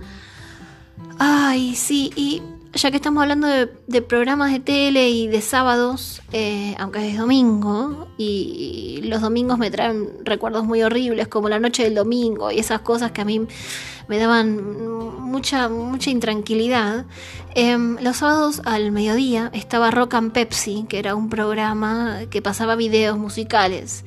[1.18, 2.42] Ay, sí, y
[2.72, 8.08] ya que estamos hablando de, programas de tele y de sábados, eh, aunque es domingo,
[8.16, 12.80] y los domingos me traen recuerdos muy horribles, como la noche del domingo y esas
[12.80, 13.46] cosas que a mí
[14.08, 17.06] me daban mucha, mucha intranquilidad.
[17.54, 22.76] Em, los sábados al mediodía estaba Rock and Pepsi, que era un programa que pasaba
[22.76, 24.04] videos musicales.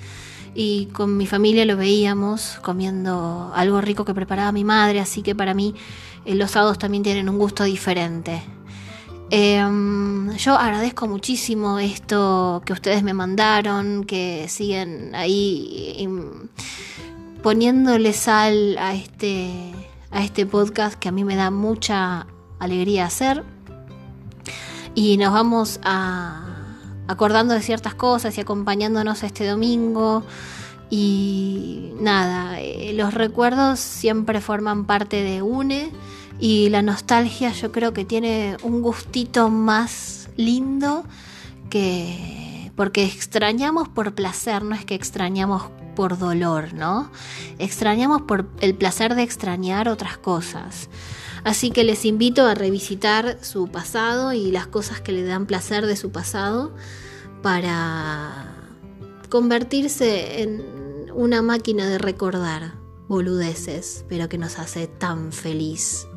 [0.56, 5.34] Y con mi familia lo veíamos comiendo algo rico que preparaba mi madre, así que
[5.34, 5.74] para mí
[6.26, 8.42] eh, los sábados también tienen un gusto diferente.
[9.30, 16.50] Em, yo agradezco muchísimo esto que ustedes me mandaron, que siguen ahí em,
[17.42, 19.74] poniéndole sal a este,
[20.12, 22.28] a este podcast que a mí me da mucha
[22.60, 23.44] alegría hacer.
[24.96, 26.54] Y nos vamos a
[27.08, 30.24] acordando de ciertas cosas y acompañándonos este domingo.
[30.90, 35.92] Y nada, eh, los recuerdos siempre forman parte de UNE
[36.40, 41.04] y la nostalgia yo creo que tiene un gustito más lindo
[41.70, 45.64] que porque extrañamos por placer, no es que extrañamos
[45.96, 47.12] por dolor, ¿no?
[47.60, 50.90] Extrañamos por el placer de extrañar otras cosas.
[51.44, 55.86] Así que les invito a revisitar su pasado y las cosas que le dan placer
[55.86, 56.74] de su pasado
[57.42, 58.48] para
[59.30, 60.64] convertirse en
[61.14, 62.74] una máquina de recordar
[63.08, 66.08] boludeces, pero que nos hace tan feliz.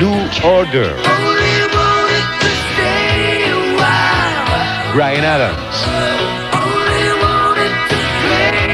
[0.00, 0.96] New Order.
[4.94, 5.76] Brian Adams.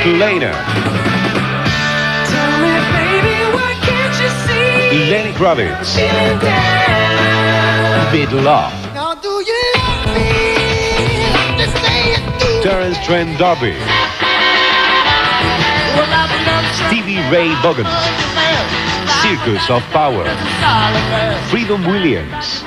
[0.06, 0.52] Lena.
[5.10, 5.96] Lenny Kravitz.
[8.12, 8.72] Bid Love.
[12.62, 13.74] Terence Trent D'Arby.
[16.86, 18.35] Stevie Ray Vaughan.
[19.26, 20.24] Circus of Power.
[21.50, 22.62] Freedom Williams.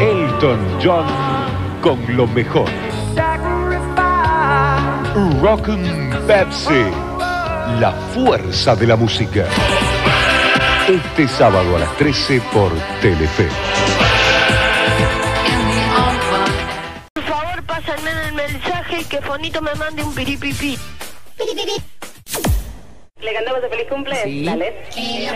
[0.00, 1.04] Elton John
[1.82, 2.70] con lo mejor.
[5.42, 6.84] Rockin' Pepsi.
[7.78, 9.44] La fuerza de la música.
[10.88, 12.72] Este sábado a las 13 por
[13.02, 13.48] Telefe.
[17.12, 20.78] Por favor, pásenme el mensaje y que Fonito me mande un piripipi.
[23.32, 24.16] ¿Le cantamos de feliz cumple?
[24.24, 24.44] Sí.
[24.44, 24.74] Dale.
[24.94, 25.32] Que lo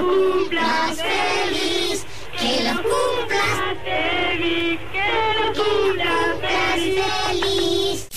[0.00, 6.80] cumplas feliz, que lo cumplas feliz, que lo cumplas
[7.28, 8.08] feliz.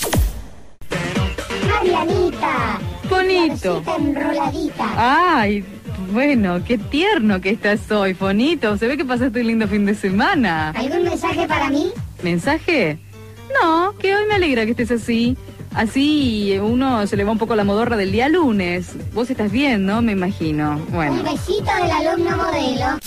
[1.68, 2.80] Marianita.
[3.10, 3.82] Bonito.
[3.98, 4.86] Enroladita.
[4.96, 5.62] Ay,
[6.10, 8.78] bueno, qué tierno que estás hoy, Fonito.
[8.78, 10.70] Se ve que pasaste un lindo fin de semana.
[10.70, 11.92] ¿Algún mensaje para mí?
[12.22, 12.98] ¿Mensaje?
[13.60, 15.36] No, que hoy me alegra que estés así.
[15.74, 18.88] Así uno se le va un poco la modorra del día lunes.
[19.14, 20.02] Vos estás bien, ¿no?
[20.02, 20.72] Me imagino.
[20.88, 21.22] Un Bueno.
[21.22, 22.98] besito del alumno modelo.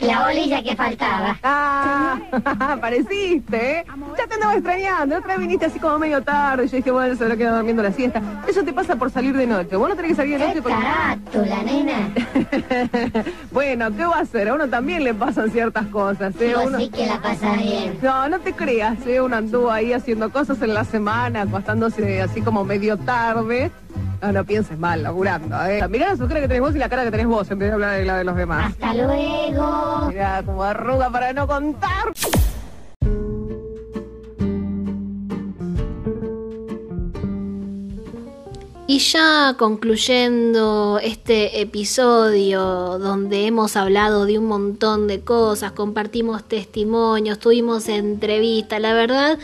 [0.00, 1.36] La bolilla que faltaba.
[1.42, 2.18] Ah,
[2.72, 3.84] apareciste, ¿eh?
[4.16, 5.16] Ya te andaba extrañando.
[5.16, 6.68] Otra vez viniste así como medio tarde.
[6.68, 8.22] Yo dije, bueno, se habrá quedado durmiendo la siesta.
[8.46, 9.74] Eso te pasa por salir de noche.
[9.76, 10.78] Vos no tenés que salir de noche porque...
[10.78, 13.24] Carátula, nena.
[13.50, 14.48] bueno, ¿qué va a hacer?
[14.48, 16.52] A uno también le pasan ciertas cosas, ¿eh?
[16.54, 17.98] Vos Uno- sí que la pasa bien.
[18.00, 19.20] No, no te creas, ¿eh?
[19.20, 23.72] Uno anduvo ahí haciendo cosas en la semana, acostándose así como medio tarde.
[24.20, 25.86] No, no pienses mal, laburando, ¿eh?
[25.88, 27.68] Mirá la su cara que tenés vos y la cara que tenés vos en vez
[27.68, 28.72] de hablar de la de los demás.
[28.72, 30.08] Hasta luego.
[30.08, 32.12] Mirá, como arruga para no contar.
[38.90, 47.38] Y ya concluyendo este episodio donde hemos hablado de un montón de cosas, compartimos testimonios,
[47.38, 49.38] tuvimos entrevistas, la verdad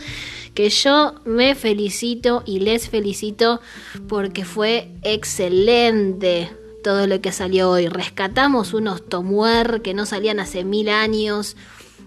[0.55, 3.61] que yo me felicito y les felicito
[4.07, 6.51] porque fue excelente
[6.83, 7.87] todo lo que salió hoy.
[7.87, 11.55] Rescatamos unos tomuer que no salían hace mil años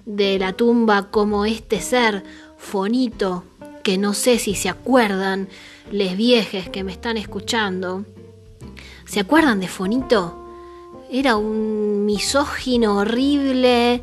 [0.07, 2.24] de la tumba como este ser,
[2.57, 3.45] Fonito,
[3.84, 5.49] que no sé si se acuerdan,
[5.91, 8.05] les viejes que me están escuchando.
[9.07, 10.36] ¿Se acuerdan de Fonito?
[11.11, 14.03] Era un misógino horrible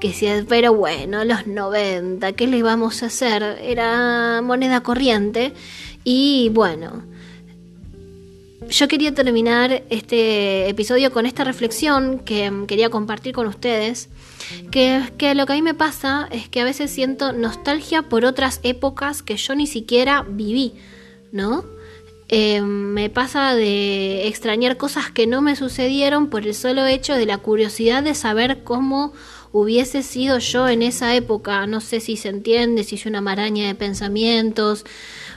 [0.00, 3.42] que se, pero bueno, los 90, ¿qué le íbamos a hacer?
[3.62, 5.52] Era moneda corriente
[6.04, 7.02] y bueno,
[8.68, 14.08] yo quería terminar este episodio con esta reflexión que quería compartir con ustedes,
[14.70, 18.60] que lo que a mí me pasa es que a veces siento nostalgia por otras
[18.62, 20.74] épocas que yo ni siquiera viví,
[21.32, 21.64] ¿no?
[22.28, 27.24] Eh, me pasa de extrañar cosas que no me sucedieron por el solo hecho de
[27.24, 29.12] la curiosidad de saber cómo
[29.52, 31.66] hubiese sido yo en esa época.
[31.66, 34.84] No sé si se entiende, si es una maraña de pensamientos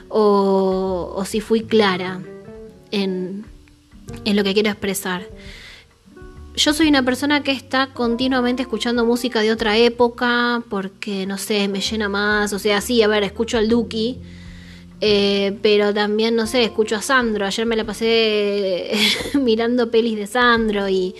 [0.08, 2.20] o, si fui clara
[2.90, 3.44] en,
[4.24, 5.28] en lo que quiero expresar.
[6.56, 11.68] Yo soy una persona que está continuamente escuchando música de otra época porque, no sé,
[11.68, 12.52] me llena más.
[12.52, 14.18] O sea, sí, a ver, escucho al Duki,
[15.00, 17.46] eh, pero también, no sé, escucho a Sandro.
[17.46, 18.92] Ayer me la pasé
[19.34, 21.14] mirando pelis de Sandro y,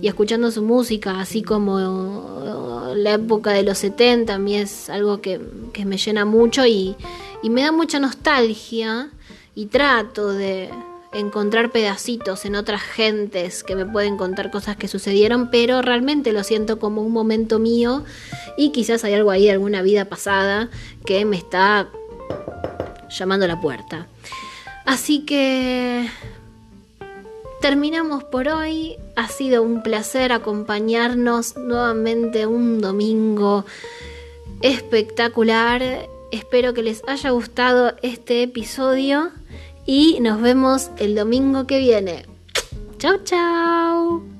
[0.00, 5.40] escuchando su música, así como la época de los 70, a mí es algo que,
[5.72, 6.94] que me llena mucho y,
[7.42, 9.10] y me da mucha nostalgia
[9.56, 10.70] y trato de
[11.12, 16.44] encontrar pedacitos en otras gentes que me pueden contar cosas que sucedieron, pero realmente lo
[16.44, 18.04] siento como un momento mío
[18.56, 20.70] y quizás hay algo ahí de alguna vida pasada
[21.04, 21.88] que me está
[23.10, 24.06] llamando a la puerta.
[24.84, 26.08] Así que
[27.60, 28.96] terminamos por hoy.
[29.16, 33.64] Ha sido un placer acompañarnos nuevamente un domingo
[34.62, 36.08] espectacular.
[36.30, 39.30] Espero que les haya gustado este episodio
[39.86, 42.26] y nos vemos el domingo que viene.
[42.98, 44.37] Chao, chao.